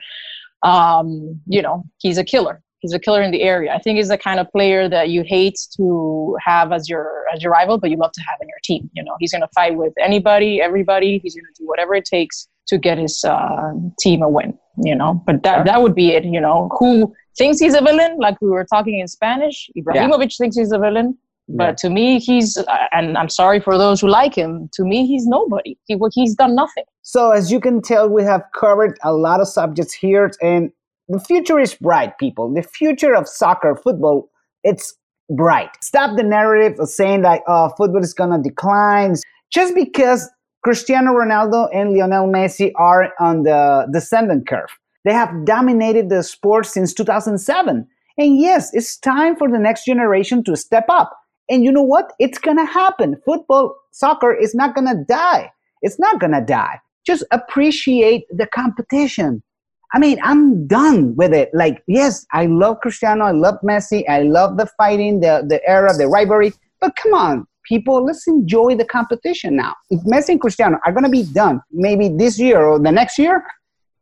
Um, 0.62 1.40
you 1.46 1.62
know, 1.62 1.84
he's 1.96 2.18
a 2.18 2.24
killer 2.24 2.62
he's 2.80 2.92
a 2.92 2.98
killer 2.98 3.22
in 3.22 3.30
the 3.30 3.42
area. 3.42 3.72
I 3.74 3.78
think 3.78 3.96
he's 3.96 4.08
the 4.08 4.18
kind 4.18 4.40
of 4.40 4.50
player 4.50 4.88
that 4.88 5.10
you 5.10 5.22
hate 5.22 5.58
to 5.76 6.36
have 6.44 6.72
as 6.72 6.88
your 6.88 7.24
as 7.34 7.42
your 7.42 7.52
rival, 7.52 7.78
but 7.78 7.90
you 7.90 7.96
love 7.96 8.12
to 8.12 8.20
have 8.22 8.38
in 8.40 8.48
your 8.48 8.58
team. 8.64 8.90
You 8.94 9.04
know, 9.04 9.16
he's 9.18 9.32
going 9.32 9.42
to 9.42 9.48
fight 9.54 9.76
with 9.76 9.92
anybody, 9.98 10.60
everybody. 10.60 11.18
He's 11.22 11.34
going 11.34 11.46
to 11.52 11.62
do 11.62 11.66
whatever 11.66 11.94
it 11.94 12.04
takes 12.04 12.48
to 12.68 12.78
get 12.78 12.98
his 12.98 13.24
uh, 13.24 13.72
team 13.98 14.22
a 14.22 14.28
win. 14.28 14.58
You 14.82 14.94
know, 14.94 15.22
but 15.26 15.42
that 15.42 15.64
that 15.66 15.82
would 15.82 15.94
be 15.94 16.12
it. 16.12 16.24
You 16.24 16.40
know, 16.40 16.68
who 16.78 17.14
thinks 17.38 17.58
he's 17.58 17.74
a 17.74 17.80
villain? 17.80 18.18
Like 18.18 18.40
we 18.40 18.48
were 18.48 18.64
talking 18.64 18.98
in 18.98 19.08
Spanish, 19.08 19.70
Ibrahimovic 19.76 20.30
yeah. 20.30 20.36
thinks 20.38 20.56
he's 20.56 20.72
a 20.72 20.78
villain. 20.78 21.16
But 21.48 21.64
yeah. 21.64 21.74
to 21.74 21.90
me, 21.90 22.18
he's, 22.18 22.58
and 22.90 23.16
I'm 23.16 23.28
sorry 23.28 23.60
for 23.60 23.78
those 23.78 24.00
who 24.00 24.08
like 24.08 24.34
him. 24.34 24.68
To 24.72 24.84
me, 24.84 25.06
he's 25.06 25.26
nobody. 25.26 25.78
He, 25.84 25.96
he's 26.12 26.34
done 26.34 26.56
nothing. 26.56 26.82
So, 27.02 27.30
as 27.30 27.52
you 27.52 27.60
can 27.60 27.80
tell, 27.80 28.08
we 28.08 28.24
have 28.24 28.42
covered 28.52 28.98
a 29.04 29.12
lot 29.12 29.40
of 29.40 29.46
subjects 29.46 29.94
here, 29.94 30.32
and 30.42 30.72
the 31.08 31.20
future 31.20 31.58
is 31.58 31.74
bright, 31.74 32.18
people. 32.18 32.52
The 32.52 32.62
future 32.62 33.14
of 33.14 33.28
soccer, 33.28 33.76
football, 33.76 34.28
it's 34.64 34.94
bright. 35.30 35.70
Stop 35.80 36.16
the 36.16 36.22
narrative 36.22 36.78
of 36.80 36.88
saying 36.88 37.22
like, 37.22 37.42
oh, 37.46 37.70
football 37.76 38.02
is 38.02 38.14
gonna 38.14 38.42
decline. 38.42 39.14
Just 39.50 39.74
because 39.74 40.28
Cristiano 40.64 41.12
Ronaldo 41.12 41.68
and 41.72 41.92
Lionel 41.92 42.28
Messi 42.28 42.72
are 42.76 43.12
on 43.20 43.44
the 43.44 43.86
descendant 43.92 44.48
curve. 44.48 44.70
They 45.04 45.12
have 45.12 45.44
dominated 45.44 46.08
the 46.08 46.24
sport 46.24 46.66
since 46.66 46.92
2007. 46.92 47.86
And 48.18 48.40
yes, 48.40 48.74
it's 48.74 48.98
time 48.98 49.36
for 49.36 49.48
the 49.48 49.58
next 49.58 49.84
generation 49.84 50.42
to 50.44 50.56
step 50.56 50.86
up. 50.88 51.16
And 51.48 51.62
you 51.62 51.70
know 51.70 51.82
what? 51.82 52.12
It's 52.18 52.38
gonna 52.38 52.64
happen. 52.64 53.20
Football, 53.24 53.76
soccer 53.92 54.34
is 54.34 54.54
not 54.54 54.74
gonna 54.74 55.04
die. 55.08 55.52
It's 55.82 56.00
not 56.00 56.18
gonna 56.18 56.44
die. 56.44 56.80
Just 57.06 57.22
appreciate 57.30 58.24
the 58.30 58.48
competition. 58.48 59.44
I 59.94 59.98
mean, 59.98 60.18
I'm 60.22 60.66
done 60.66 61.14
with 61.16 61.32
it. 61.32 61.50
Like, 61.54 61.82
yes, 61.86 62.26
I 62.32 62.46
love 62.46 62.80
Cristiano, 62.80 63.24
I 63.24 63.30
love 63.30 63.56
Messi, 63.62 64.08
I 64.08 64.22
love 64.22 64.56
the 64.56 64.66
fighting, 64.76 65.20
the, 65.20 65.44
the 65.48 65.60
era, 65.68 65.96
the 65.96 66.08
rivalry. 66.08 66.52
But 66.80 66.96
come 66.96 67.14
on, 67.14 67.46
people, 67.64 68.04
let's 68.04 68.26
enjoy 68.26 68.76
the 68.76 68.84
competition 68.84 69.56
now. 69.56 69.74
If 69.90 70.00
Messi 70.02 70.30
and 70.30 70.40
Cristiano 70.40 70.78
are 70.84 70.92
going 70.92 71.04
to 71.04 71.10
be 71.10 71.22
done 71.22 71.60
maybe 71.70 72.08
this 72.08 72.38
year 72.38 72.64
or 72.64 72.78
the 72.78 72.92
next 72.92 73.18
year, 73.18 73.44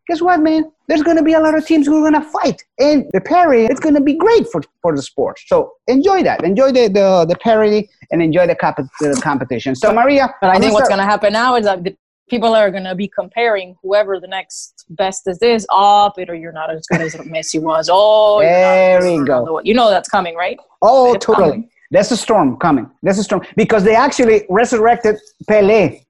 guess 0.09 0.20
what, 0.20 0.40
man? 0.40 0.70
There's 0.87 1.03
going 1.03 1.16
to 1.16 1.23
be 1.23 1.33
a 1.33 1.40
lot 1.40 1.57
of 1.57 1.66
teams 1.66 1.87
who 1.87 2.05
are 2.05 2.11
going 2.11 2.23
to 2.23 2.29
fight. 2.29 2.62
And 2.79 3.07
the 3.14 3.20
parity, 3.20 3.64
it's 3.64 3.81
going 3.81 3.94
to 3.94 4.03
be 4.03 4.14
great 4.14 4.47
for, 4.53 4.62
for 4.83 4.94
the 4.94 5.01
sport. 5.01 5.38
So 5.47 5.73
enjoy 5.87 6.23
that. 6.25 6.44
Enjoy 6.44 6.73
the, 6.73 6.88
the, 6.88 7.25
the 7.27 7.37
parity 7.37 7.88
and 8.11 8.23
enjoy 8.23 8.47
the, 8.47 8.55
comp- 8.55 8.87
the 9.01 9.18
competition. 9.23 9.75
So, 9.75 9.94
Maria. 9.94 10.35
But 10.42 10.51
I 10.51 10.59
think 10.59 10.75
what's 10.75 10.88
going 10.88 10.99
to 10.99 11.07
happen 11.07 11.33
now 11.33 11.57
is 11.57 11.64
that 11.64 11.85
the 11.85 11.97
people 12.29 12.55
are 12.55 12.71
going 12.71 12.85
to 12.85 12.95
be 12.95 13.09
comparing 13.09 13.77
whoever 13.83 14.19
the 14.21 14.29
next 14.29 14.85
best 14.91 15.27
is 15.27 15.39
this. 15.39 15.67
Oh, 15.71 16.11
Peter, 16.17 16.35
you're 16.35 16.53
not 16.53 16.71
as 16.71 16.87
good 16.87 17.01
as 17.01 17.15
Messi 17.15 17.61
was. 17.61 17.89
Oh, 17.93 18.41
there 18.41 19.01
we 19.01 19.25
go. 19.25 19.61
You 19.63 19.75
know 19.75 19.91
that's 19.91 20.09
coming, 20.09 20.35
right? 20.35 20.59
Oh, 20.83 21.15
it's 21.15 21.25
totally. 21.25 21.51
Coming. 21.51 21.71
There's 21.91 22.11
a 22.11 22.17
storm 22.17 22.57
coming. 22.57 22.91
That's 23.03 23.19
a 23.19 23.25
storm 23.25 23.43
because 23.57 23.85
they 23.85 23.95
actually 23.95 24.47
resurrected 24.49 25.17
Pele. 25.49 26.01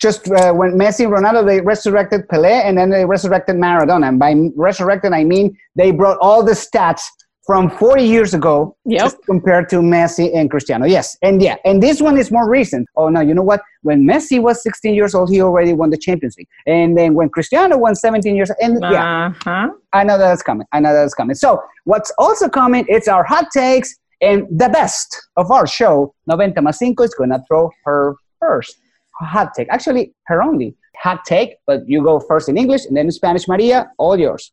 Just 0.00 0.30
uh, 0.30 0.52
when 0.54 0.72
Messi 0.72 1.04
and 1.04 1.12
Ronaldo, 1.12 1.46
they 1.46 1.60
resurrected 1.60 2.28
Pele 2.28 2.50
and 2.50 2.78
then 2.78 2.88
they 2.88 3.04
resurrected 3.04 3.56
Maradona. 3.56 4.08
And 4.08 4.18
by 4.18 4.34
resurrected, 4.56 5.12
I 5.12 5.24
mean 5.24 5.56
they 5.76 5.90
brought 5.90 6.18
all 6.20 6.42
the 6.42 6.52
stats 6.52 7.02
from 7.44 7.70
40 7.70 8.04
years 8.04 8.34
ago 8.34 8.76
Yep. 8.84 9.12
compared 9.26 9.68
to 9.70 9.76
Messi 9.76 10.34
and 10.34 10.50
Cristiano. 10.50 10.86
Yes. 10.86 11.16
And 11.22 11.42
yeah, 11.42 11.56
and 11.64 11.82
this 11.82 12.00
one 12.00 12.16
is 12.16 12.30
more 12.30 12.48
recent. 12.48 12.88
Oh 12.96 13.08
no, 13.08 13.20
you 13.20 13.34
know 13.34 13.42
what? 13.42 13.62
When 13.82 14.04
Messi 14.04 14.40
was 14.40 14.62
16 14.62 14.94
years 14.94 15.14
old, 15.14 15.28
he 15.30 15.42
already 15.42 15.72
won 15.72 15.90
the 15.90 15.96
Champions 15.96 16.36
League. 16.38 16.48
And 16.66 16.96
then 16.96 17.14
when 17.14 17.28
Cristiano 17.30 17.76
won 17.76 17.94
17 17.94 18.36
years 18.36 18.50
and 18.60 18.78
yeah, 18.80 19.32
Ajá. 19.44 19.70
I 19.92 20.04
know 20.04 20.18
that's 20.18 20.42
coming. 20.42 20.66
I 20.72 20.80
know 20.80 20.92
that's 20.92 21.14
coming. 21.14 21.34
So 21.34 21.60
what's 21.84 22.12
also 22.16 22.48
coming, 22.48 22.84
it's 22.88 23.08
our 23.08 23.24
hot 23.24 23.46
takes 23.52 23.94
and 24.20 24.46
the 24.50 24.68
best 24.68 25.20
of 25.36 25.50
our 25.50 25.66
show, 25.66 26.14
90 26.28 26.60
más 26.60 26.78
5 26.78 26.94
is 27.04 27.14
going 27.14 27.30
to 27.30 27.42
throw 27.48 27.70
her 27.84 28.14
first 28.38 28.76
hot 29.20 29.52
take. 29.54 29.68
Actually, 29.70 30.12
her 30.26 30.42
only 30.42 30.74
hot 30.96 31.24
take, 31.24 31.56
but 31.66 31.80
you 31.88 32.02
go 32.02 32.20
first 32.20 32.48
in 32.48 32.56
English 32.56 32.86
and 32.86 32.96
then 32.96 33.06
in 33.06 33.10
Spanish. 33.10 33.48
Maria, 33.48 33.90
all 33.98 34.18
yours. 34.18 34.52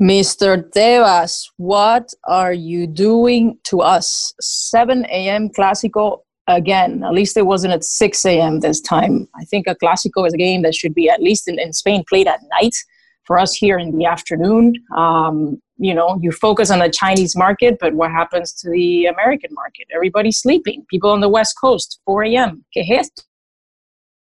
Mr. 0.00 0.62
Tebas, 0.72 1.48
what 1.56 2.12
are 2.24 2.52
you 2.52 2.86
doing 2.86 3.58
to 3.64 3.80
us? 3.80 4.34
7 4.40 5.06
a.m. 5.06 5.48
Clásico 5.48 6.18
again. 6.46 7.02
At 7.02 7.14
least 7.14 7.36
it 7.36 7.46
wasn't 7.46 7.72
at 7.72 7.82
6 7.82 8.24
a.m. 8.26 8.60
this 8.60 8.80
time. 8.80 9.26
I 9.40 9.44
think 9.44 9.66
a 9.66 9.74
Clásico 9.74 10.26
is 10.26 10.34
a 10.34 10.36
game 10.36 10.62
that 10.62 10.74
should 10.74 10.94
be, 10.94 11.08
at 11.08 11.22
least 11.22 11.48
in, 11.48 11.58
in 11.58 11.72
Spain, 11.72 12.04
played 12.08 12.28
at 12.28 12.40
night. 12.60 12.76
For 13.24 13.40
us 13.40 13.54
here 13.54 13.76
in 13.76 13.98
the 13.98 14.04
afternoon, 14.04 14.74
um, 14.96 15.60
you 15.78 15.92
know, 15.92 16.16
you 16.22 16.30
focus 16.30 16.70
on 16.70 16.78
the 16.78 16.88
Chinese 16.88 17.34
market, 17.34 17.76
but 17.80 17.94
what 17.94 18.12
happens 18.12 18.52
to 18.60 18.70
the 18.70 19.06
American 19.06 19.50
market? 19.52 19.88
Everybody's 19.92 20.38
sleeping. 20.38 20.86
People 20.88 21.10
on 21.10 21.20
the 21.20 21.28
West 21.28 21.56
Coast, 21.60 21.98
4 22.04 22.22
a.m. 22.22 22.64
¿Qué 22.72 22.82
es 22.82 23.08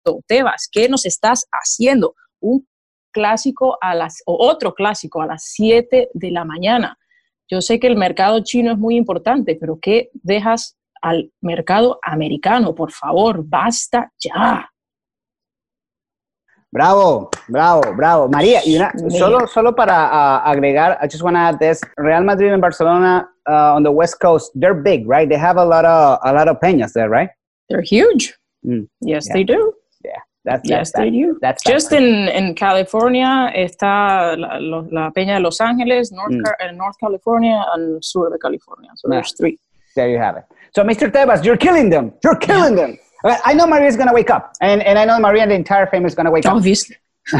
esto? 0.05 0.21
Tebas, 0.29 0.67
¿qué 0.71 0.87
nos 0.89 1.05
estás 1.05 1.43
haciendo? 1.51 2.13
Un 2.39 2.67
clásico 3.13 3.77
a 3.79 3.95
las, 3.95 4.21
o 4.25 4.35
otro 4.45 4.73
clásico 4.73 5.21
a 5.21 5.27
las 5.27 5.43
7 5.53 6.09
de 6.13 6.31
la 6.31 6.43
mañana. 6.43 6.97
Yo 7.49 7.61
sé 7.61 7.79
que 7.79 7.87
el 7.87 7.95
mercado 7.95 8.41
chino 8.43 8.71
es 8.73 8.77
muy 8.77 8.95
importante, 8.97 9.55
pero 9.59 9.79
¿qué 9.81 10.09
dejas 10.15 10.77
al 11.01 11.31
mercado 11.41 11.99
americano? 12.03 12.73
Por 12.75 12.91
favor, 12.91 13.43
basta 13.45 14.11
ya. 14.19 14.69
Bravo, 16.71 17.29
bravo, 17.47 17.81
bravo. 17.95 18.27
María, 18.29 18.61
y 18.65 18.75
una, 18.77 18.91
Mira. 18.95 19.09
solo, 19.19 19.47
solo 19.47 19.75
para 19.75 19.93
uh, 20.07 20.49
agregar, 20.49 20.97
I 21.03 21.05
just 21.07 21.21
want 21.21 21.35
to 21.35 21.39
add 21.39 21.59
this. 21.59 21.79
Real 21.97 22.23
Madrid 22.23 22.51
and 22.51 22.61
Barcelona 22.61 23.29
uh, 23.47 23.75
on 23.75 23.83
the 23.83 23.91
West 23.91 24.19
Coast, 24.19 24.51
they're 24.55 24.73
big, 24.73 25.07
right? 25.07 25.29
They 25.29 25.37
have 25.37 25.57
a 25.57 25.65
lot 25.65 25.85
of, 25.85 26.17
a 26.23 26.33
lot 26.33 26.47
of 26.47 26.59
peñas 26.59 26.93
there, 26.93 27.09
right? 27.09 27.29
They're 27.69 27.83
huge. 27.83 28.33
Mm, 28.65 28.87
Yes, 29.01 29.27
yeah. 29.27 29.33
they 29.33 29.43
do. 29.43 29.73
That's, 30.45 30.67
Yes, 30.69 30.91
that. 30.91 31.09
do. 31.11 31.37
That's 31.41 31.63
Just 31.63 31.93
in, 31.93 32.27
in 32.29 32.53
California 32.55 33.49
está 33.55 34.35
la, 34.37 34.57
la 34.91 35.09
Peña 35.11 35.37
de 35.37 35.39
Los 35.41 35.59
Ángeles, 35.59 36.11
North, 36.11 36.33
Mm. 36.33 36.43
Car- 36.43 36.57
eh, 36.59 36.71
North 36.71 36.97
California, 36.99 37.63
and 37.73 38.03
Sur 38.03 38.29
de 38.29 38.37
California. 38.37 38.89
So 38.95 39.07
Yeah. 39.07 39.15
there's 39.21 39.33
three. 39.33 39.57
There 39.95 40.09
you 40.09 40.17
have 40.17 40.35
it. 40.37 40.43
So, 40.75 40.83
Mr. 40.83 41.09
Tebas, 41.09 41.45
you're 41.45 41.55
killing 41.57 41.89
them. 41.91 42.11
You're 42.23 42.35
killing 42.35 42.75
them. 42.75 42.97
Uh, 43.23 43.37
I 43.45 43.53
know 43.53 43.65
Maria's 43.67 43.95
going 43.95 44.09
to 44.09 44.13
wake 44.13 44.29
up, 44.29 44.53
and, 44.59 44.81
and 44.83 44.99
I 44.99 45.05
know 45.05 45.17
Maria 45.19 45.43
and 45.43 45.51
the 45.51 45.55
entire 45.55 45.87
family 45.87 46.07
is 46.07 46.15
going 46.15 46.25
to 46.25 46.31
wake 46.31 46.45
up. 46.45 46.55
Obviously. 46.55 46.97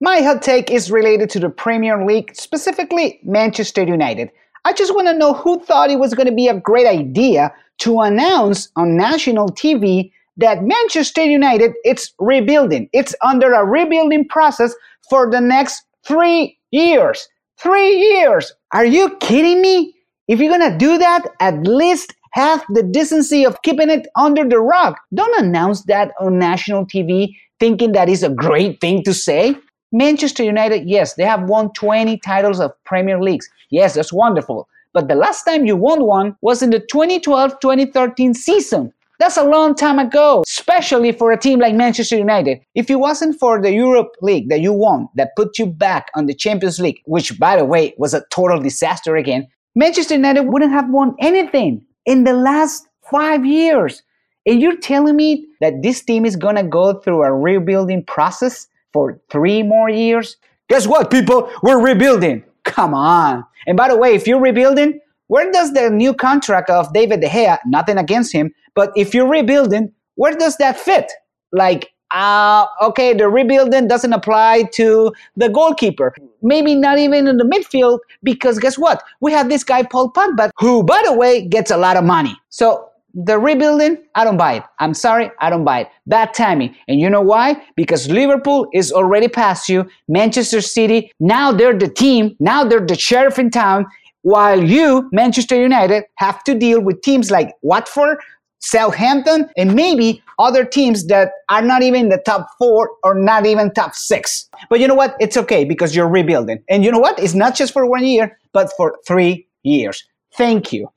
My 0.00 0.20
hot 0.20 0.42
take 0.42 0.70
is 0.70 0.90
related 0.90 1.30
to 1.30 1.40
the 1.40 1.48
Premier 1.48 2.04
League, 2.04 2.34
specifically 2.36 3.18
Manchester 3.24 3.82
United. 3.82 4.30
I 4.66 4.72
just 4.74 4.94
want 4.94 5.06
to 5.08 5.14
know 5.14 5.32
who 5.32 5.58
thought 5.64 5.90
it 5.90 5.98
was 5.98 6.12
going 6.12 6.26
to 6.28 6.34
be 6.34 6.48
a 6.48 6.54
great 6.60 6.86
idea 6.86 7.50
to 7.78 8.00
announce 8.00 8.68
on 8.76 8.96
national 8.96 9.48
TV 9.50 10.12
that 10.36 10.62
Manchester 10.62 11.24
United 11.24 11.72
it's 11.84 12.12
rebuilding. 12.18 12.88
It's 12.92 13.14
under 13.22 13.52
a 13.52 13.64
rebuilding 13.64 14.28
process 14.28 14.74
for 15.08 15.30
the 15.30 15.40
next 15.40 15.82
3 16.06 16.56
years. 16.70 17.28
3 17.58 17.96
years. 17.96 18.52
Are 18.72 18.84
you 18.84 19.16
kidding 19.16 19.62
me? 19.62 19.94
If 20.28 20.40
you're 20.40 20.56
going 20.56 20.70
to 20.70 20.76
do 20.76 20.98
that, 20.98 21.26
at 21.40 21.62
least 21.62 22.14
have 22.32 22.64
the 22.70 22.82
decency 22.82 23.44
of 23.46 23.62
keeping 23.62 23.88
it 23.88 24.08
under 24.16 24.46
the 24.46 24.58
rug. 24.58 24.94
Don't 25.14 25.42
announce 25.42 25.84
that 25.84 26.12
on 26.20 26.38
national 26.38 26.84
TV 26.84 27.34
thinking 27.58 27.92
that 27.92 28.08
is 28.10 28.22
a 28.22 28.28
great 28.28 28.80
thing 28.80 29.02
to 29.04 29.14
say. 29.14 29.56
Manchester 29.92 30.42
United, 30.42 30.86
yes, 30.86 31.14
they 31.14 31.22
have 31.24 31.48
won 31.48 31.72
20 31.72 32.18
titles 32.18 32.60
of 32.60 32.72
Premier 32.84 33.22
Leagues. 33.22 33.48
Yes, 33.70 33.94
that's 33.94 34.12
wonderful. 34.12 34.68
But 34.92 35.08
the 35.08 35.14
last 35.14 35.44
time 35.44 35.64
you 35.64 35.76
won 35.76 36.04
one 36.04 36.36
was 36.42 36.60
in 36.62 36.70
the 36.70 36.80
2012 36.80 37.58
2013 37.60 38.34
season. 38.34 38.92
That's 39.18 39.36
a 39.36 39.44
long 39.44 39.74
time 39.74 39.98
ago, 39.98 40.44
especially 40.46 41.12
for 41.12 41.32
a 41.32 41.38
team 41.38 41.58
like 41.58 41.74
Manchester 41.74 42.16
United. 42.16 42.60
If 42.74 42.90
it 42.90 42.96
wasn't 42.96 43.38
for 43.38 43.60
the 43.60 43.72
Europe 43.72 44.14
League 44.20 44.50
that 44.50 44.60
you 44.60 44.72
won, 44.72 45.08
that 45.14 45.34
put 45.36 45.58
you 45.58 45.66
back 45.66 46.10
on 46.14 46.26
the 46.26 46.34
Champions 46.34 46.78
League, 46.78 47.00
which 47.06 47.38
by 47.38 47.56
the 47.56 47.64
way 47.64 47.94
was 47.96 48.12
a 48.12 48.24
total 48.30 48.60
disaster 48.60 49.16
again, 49.16 49.48
Manchester 49.74 50.14
United 50.14 50.42
wouldn't 50.42 50.72
have 50.72 50.90
won 50.90 51.14
anything 51.20 51.82
in 52.04 52.24
the 52.24 52.34
last 52.34 52.86
five 53.10 53.44
years. 53.44 54.02
And 54.44 54.60
you're 54.60 54.76
telling 54.76 55.16
me 55.16 55.46
that 55.60 55.82
this 55.82 56.04
team 56.04 56.24
is 56.24 56.36
gonna 56.36 56.62
go 56.62 56.94
through 57.00 57.22
a 57.22 57.32
rebuilding 57.32 58.04
process 58.04 58.68
for 58.92 59.20
three 59.30 59.62
more 59.62 59.90
years? 59.90 60.36
Guess 60.68 60.86
what, 60.86 61.10
people? 61.10 61.50
We're 61.62 61.80
rebuilding. 61.80 62.44
Come 62.64 62.94
on. 62.94 63.44
And 63.66 63.76
by 63.76 63.88
the 63.88 63.96
way, 63.96 64.14
if 64.14 64.26
you're 64.26 64.40
rebuilding, 64.40 65.00
where 65.28 65.50
does 65.50 65.72
the 65.72 65.90
new 65.90 66.14
contract 66.14 66.70
of 66.70 66.92
David 66.92 67.20
De 67.20 67.28
Gea, 67.28 67.58
nothing 67.66 67.98
against 67.98 68.32
him, 68.32 68.52
but 68.74 68.92
if 68.96 69.14
you're 69.14 69.28
rebuilding, 69.28 69.92
where 70.14 70.34
does 70.34 70.56
that 70.58 70.78
fit? 70.78 71.10
Like, 71.52 71.92
uh, 72.12 72.66
okay, 72.82 73.12
the 73.14 73.28
rebuilding 73.28 73.88
doesn't 73.88 74.12
apply 74.12 74.64
to 74.74 75.12
the 75.36 75.48
goalkeeper. 75.48 76.14
Maybe 76.42 76.74
not 76.74 76.98
even 76.98 77.26
in 77.26 77.36
the 77.36 77.44
midfield, 77.44 77.98
because 78.22 78.58
guess 78.58 78.78
what? 78.78 79.02
We 79.20 79.32
have 79.32 79.48
this 79.48 79.64
guy, 79.64 79.82
Paul 79.82 80.12
Pogba, 80.12 80.50
who, 80.58 80.84
by 80.84 81.02
the 81.04 81.12
way, 81.12 81.46
gets 81.46 81.70
a 81.70 81.76
lot 81.76 81.96
of 81.96 82.04
money. 82.04 82.36
So 82.48 82.88
the 83.14 83.38
rebuilding, 83.38 83.98
I 84.14 84.24
don't 84.24 84.36
buy 84.36 84.54
it. 84.54 84.62
I'm 84.78 84.94
sorry, 84.94 85.30
I 85.40 85.50
don't 85.50 85.64
buy 85.64 85.80
it. 85.80 85.88
Bad 86.06 86.34
timing. 86.34 86.76
And 86.86 87.00
you 87.00 87.08
know 87.08 87.22
why? 87.22 87.62
Because 87.74 88.08
Liverpool 88.08 88.68
is 88.74 88.92
already 88.92 89.26
past 89.26 89.68
you. 89.68 89.88
Manchester 90.06 90.60
City, 90.60 91.10
now 91.18 91.50
they're 91.50 91.76
the 91.76 91.88
team. 91.88 92.36
Now 92.40 92.62
they're 92.62 92.84
the 92.84 92.94
sheriff 92.96 93.38
in 93.38 93.50
town. 93.50 93.86
While 94.26 94.64
you, 94.64 95.08
Manchester 95.12 95.54
United, 95.54 96.02
have 96.16 96.42
to 96.46 96.54
deal 96.56 96.80
with 96.80 97.00
teams 97.02 97.30
like 97.30 97.54
Watford, 97.62 98.18
Southampton, 98.58 99.48
and 99.56 99.76
maybe 99.76 100.20
other 100.40 100.64
teams 100.64 101.06
that 101.06 101.30
are 101.48 101.62
not 101.62 101.84
even 101.84 102.00
in 102.00 102.08
the 102.08 102.20
top 102.26 102.48
four 102.58 102.90
or 103.04 103.14
not 103.14 103.46
even 103.46 103.72
top 103.72 103.94
six. 103.94 104.50
But 104.68 104.80
you 104.80 104.88
know 104.88 104.96
what? 104.96 105.14
It's 105.20 105.36
okay 105.36 105.64
because 105.64 105.94
you're 105.94 106.08
rebuilding. 106.08 106.60
And 106.68 106.82
you 106.84 106.90
know 106.90 106.98
what? 106.98 107.20
It's 107.20 107.34
not 107.34 107.54
just 107.54 107.72
for 107.72 107.86
one 107.86 108.04
year, 108.04 108.36
but 108.52 108.72
for 108.76 108.98
three 109.06 109.46
years. 109.62 110.02
Thank 110.36 110.72
you. 110.72 110.88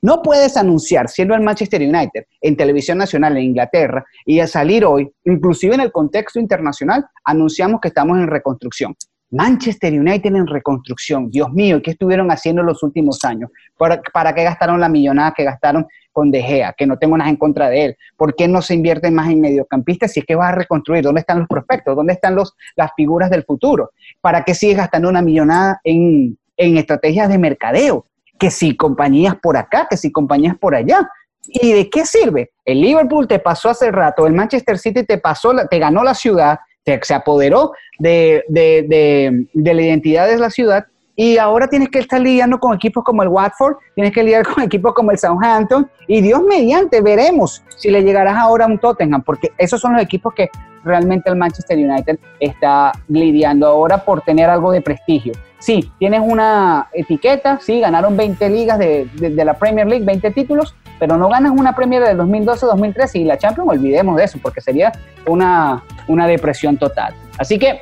No 0.00 0.22
puedes 0.22 0.56
anunciar, 0.56 1.10
siendo 1.10 1.34
el 1.34 1.42
Manchester 1.42 1.82
United, 1.82 2.24
en 2.40 2.56
televisión 2.56 2.96
nacional 2.96 3.36
en 3.36 3.42
Inglaterra 3.42 4.02
y 4.24 4.40
a 4.40 4.46
salir 4.46 4.86
hoy, 4.86 5.12
inclusive 5.26 5.74
en 5.74 5.80
el 5.80 5.92
contexto 5.92 6.40
internacional, 6.40 7.04
anunciamos 7.22 7.82
que 7.82 7.88
estamos 7.88 8.16
en 8.16 8.28
reconstrucción. 8.28 8.96
Manchester 9.30 9.92
United 9.92 10.34
en 10.34 10.46
reconstrucción. 10.46 11.30
Dios 11.30 11.52
mío, 11.52 11.80
¿qué 11.82 11.90
estuvieron 11.90 12.30
haciendo 12.30 12.62
en 12.62 12.66
los 12.66 12.82
últimos 12.82 13.24
años? 13.24 13.50
¿Para, 13.76 14.00
para 14.12 14.34
qué 14.34 14.42
gastaron 14.42 14.80
la 14.80 14.88
millonada 14.88 15.34
que 15.36 15.44
gastaron 15.44 15.86
con 16.12 16.30
De 16.30 16.42
Gea? 16.42 16.74
Que 16.76 16.86
no 16.86 16.98
tengo 16.98 17.16
nada 17.16 17.28
en 17.28 17.36
contra 17.36 17.68
de 17.68 17.84
él. 17.84 17.96
¿Por 18.16 18.34
qué 18.34 18.48
no 18.48 18.62
se 18.62 18.74
invierte 18.74 19.10
más 19.10 19.28
en 19.30 19.40
mediocampistas 19.40 20.12
si 20.12 20.20
es 20.20 20.26
que 20.26 20.34
vas 20.34 20.52
a 20.52 20.56
reconstruir? 20.56 21.02
¿Dónde 21.04 21.20
están 21.20 21.40
los 21.40 21.48
prospectos? 21.48 21.94
¿Dónde 21.94 22.14
están 22.14 22.34
los, 22.34 22.54
las 22.74 22.90
figuras 22.96 23.30
del 23.30 23.44
futuro? 23.44 23.90
¿Para 24.20 24.44
qué 24.44 24.54
sigues 24.54 24.78
gastando 24.78 25.08
una 25.08 25.22
millonada 25.22 25.80
en, 25.84 26.38
en 26.56 26.78
estrategias 26.78 27.28
de 27.28 27.38
mercadeo? 27.38 28.06
Que 28.38 28.50
si 28.50 28.76
compañías 28.76 29.36
por 29.36 29.56
acá, 29.56 29.86
que 29.90 29.96
si 29.96 30.10
compañías 30.10 30.56
por 30.56 30.74
allá. 30.74 31.08
¿Y 31.48 31.72
de 31.72 31.88
qué 31.88 32.04
sirve? 32.04 32.52
El 32.64 32.80
Liverpool 32.80 33.26
te 33.26 33.38
pasó 33.38 33.70
hace 33.70 33.90
rato, 33.90 34.26
el 34.26 34.34
Manchester 34.34 34.78
City 34.78 35.04
te 35.04 35.18
pasó, 35.18 35.52
te 35.70 35.78
ganó 35.78 36.04
la 36.04 36.14
ciudad, 36.14 36.58
se 37.02 37.14
apoderó 37.14 37.72
de, 37.98 38.44
de- 38.48 38.84
de- 38.88 39.46
de 39.52 39.74
la 39.74 39.82
identidad 39.82 40.26
de 40.28 40.38
la 40.38 40.50
ciudad 40.50 40.86
y 41.20 41.36
ahora 41.36 41.66
tienes 41.66 41.88
que 41.88 41.98
estar 41.98 42.20
lidiando 42.20 42.60
con 42.60 42.72
equipos 42.74 43.02
como 43.02 43.24
el 43.24 43.28
Watford, 43.28 43.76
tienes 43.96 44.12
que 44.12 44.22
lidiar 44.22 44.46
con 44.46 44.62
equipos 44.62 44.94
como 44.94 45.10
el 45.10 45.18
Southampton 45.18 45.90
y 46.06 46.20
Dios 46.20 46.42
mediante 46.48 47.00
veremos 47.00 47.64
si 47.76 47.90
le 47.90 48.02
llegarás 48.02 48.36
ahora 48.36 48.66
a 48.66 48.68
un 48.68 48.78
Tottenham, 48.78 49.22
porque 49.24 49.48
esos 49.58 49.80
son 49.80 49.94
los 49.94 50.02
equipos 50.02 50.32
que 50.34 50.48
realmente 50.84 51.28
el 51.30 51.36
Manchester 51.36 51.76
United 51.78 52.18
está 52.40 52.92
lidiando 53.08 53.66
ahora 53.66 53.98
por 54.04 54.22
tener 54.22 54.48
algo 54.50 54.72
de 54.72 54.80
prestigio. 54.80 55.32
Sí, 55.58 55.90
tienes 55.98 56.20
una 56.24 56.88
etiqueta, 56.92 57.58
sí, 57.60 57.80
ganaron 57.80 58.16
20 58.16 58.48
ligas 58.48 58.78
de, 58.78 59.08
de- 59.14 59.44
la 59.44 59.54
Premier 59.54 59.86
League, 59.88 60.04
20 60.04 60.30
títulos, 60.30 60.74
pero 61.00 61.16
no 61.16 61.28
ganas 61.28 61.50
una 61.52 61.74
Premier 61.74 62.04
del 62.04 62.16
2012-2013 62.18 63.20
y 63.20 63.24
la 63.24 63.38
Champions, 63.38 63.68
olvidemos 63.70 64.16
de 64.16 64.24
eso, 64.24 64.38
porque 64.40 64.60
sería 64.60 64.92
una, 65.26 65.82
una 66.06 66.26
depresión 66.28 66.76
total. 66.76 67.12
Así 67.38 67.58
que, 67.58 67.80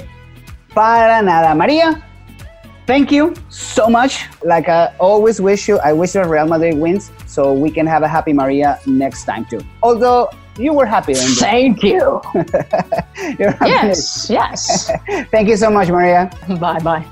para 0.73 1.21
nada, 1.21 1.55
María, 1.55 2.03
thank 2.87 3.11
you 3.11 3.35
so 3.49 3.89
much. 3.91 4.21
Like 4.43 4.71
I 4.71 4.89
always 4.99 5.39
wish 5.41 5.67
you, 5.69 5.79
I 5.85 5.93
wish 5.93 6.15
you 6.15 6.23
Real 6.23 6.47
Madrid 6.47 6.77
wins 6.79 7.11
so 7.27 7.53
we 7.53 7.71
can 7.71 7.87
have 7.87 8.03
a 8.05 8.09
happy 8.09 8.33
Maria 8.33 8.79
next 8.87 9.25
time 9.27 9.45
too. 9.51 9.59
Although 9.83 10.29
you 10.59 10.73
were 10.73 10.87
happy. 10.87 11.15
Thank 11.15 11.83
you. 11.83 12.21
You're 13.39 13.53
happy. 13.53 13.71
Yes, 13.71 14.29
yes. 14.31 14.91
Thank 15.31 15.49
you 15.49 15.57
so 15.57 15.71
much, 15.71 15.89
Maria. 15.89 16.31
bye 16.61 16.79
bye. 16.81 17.05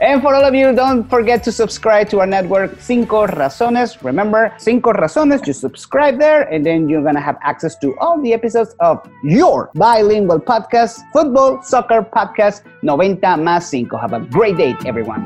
And 0.00 0.20
for 0.20 0.34
all 0.34 0.44
of 0.44 0.52
you, 0.52 0.74
don't 0.74 1.08
forget 1.08 1.44
to 1.44 1.52
subscribe 1.52 2.08
to 2.08 2.18
our 2.20 2.26
network, 2.26 2.80
Cinco 2.80 3.24
Razones. 3.24 4.02
Remember, 4.02 4.52
Cinco 4.58 4.92
Razones, 4.92 5.46
you 5.46 5.52
subscribe 5.52 6.18
there, 6.18 6.42
and 6.50 6.66
then 6.66 6.88
you're 6.88 7.02
going 7.02 7.14
to 7.14 7.20
have 7.20 7.38
access 7.40 7.76
to 7.76 7.96
all 8.00 8.20
the 8.20 8.32
episodes 8.32 8.74
of 8.80 9.08
your 9.22 9.70
bilingual 9.74 10.40
podcast, 10.40 11.08
football, 11.12 11.62
soccer 11.62 12.02
podcast, 12.02 12.62
90 12.82 13.20
más 13.38 13.70
5. 13.70 14.00
Have 14.00 14.12
a 14.12 14.20
great 14.26 14.56
day, 14.56 14.74
everyone. 14.84 15.24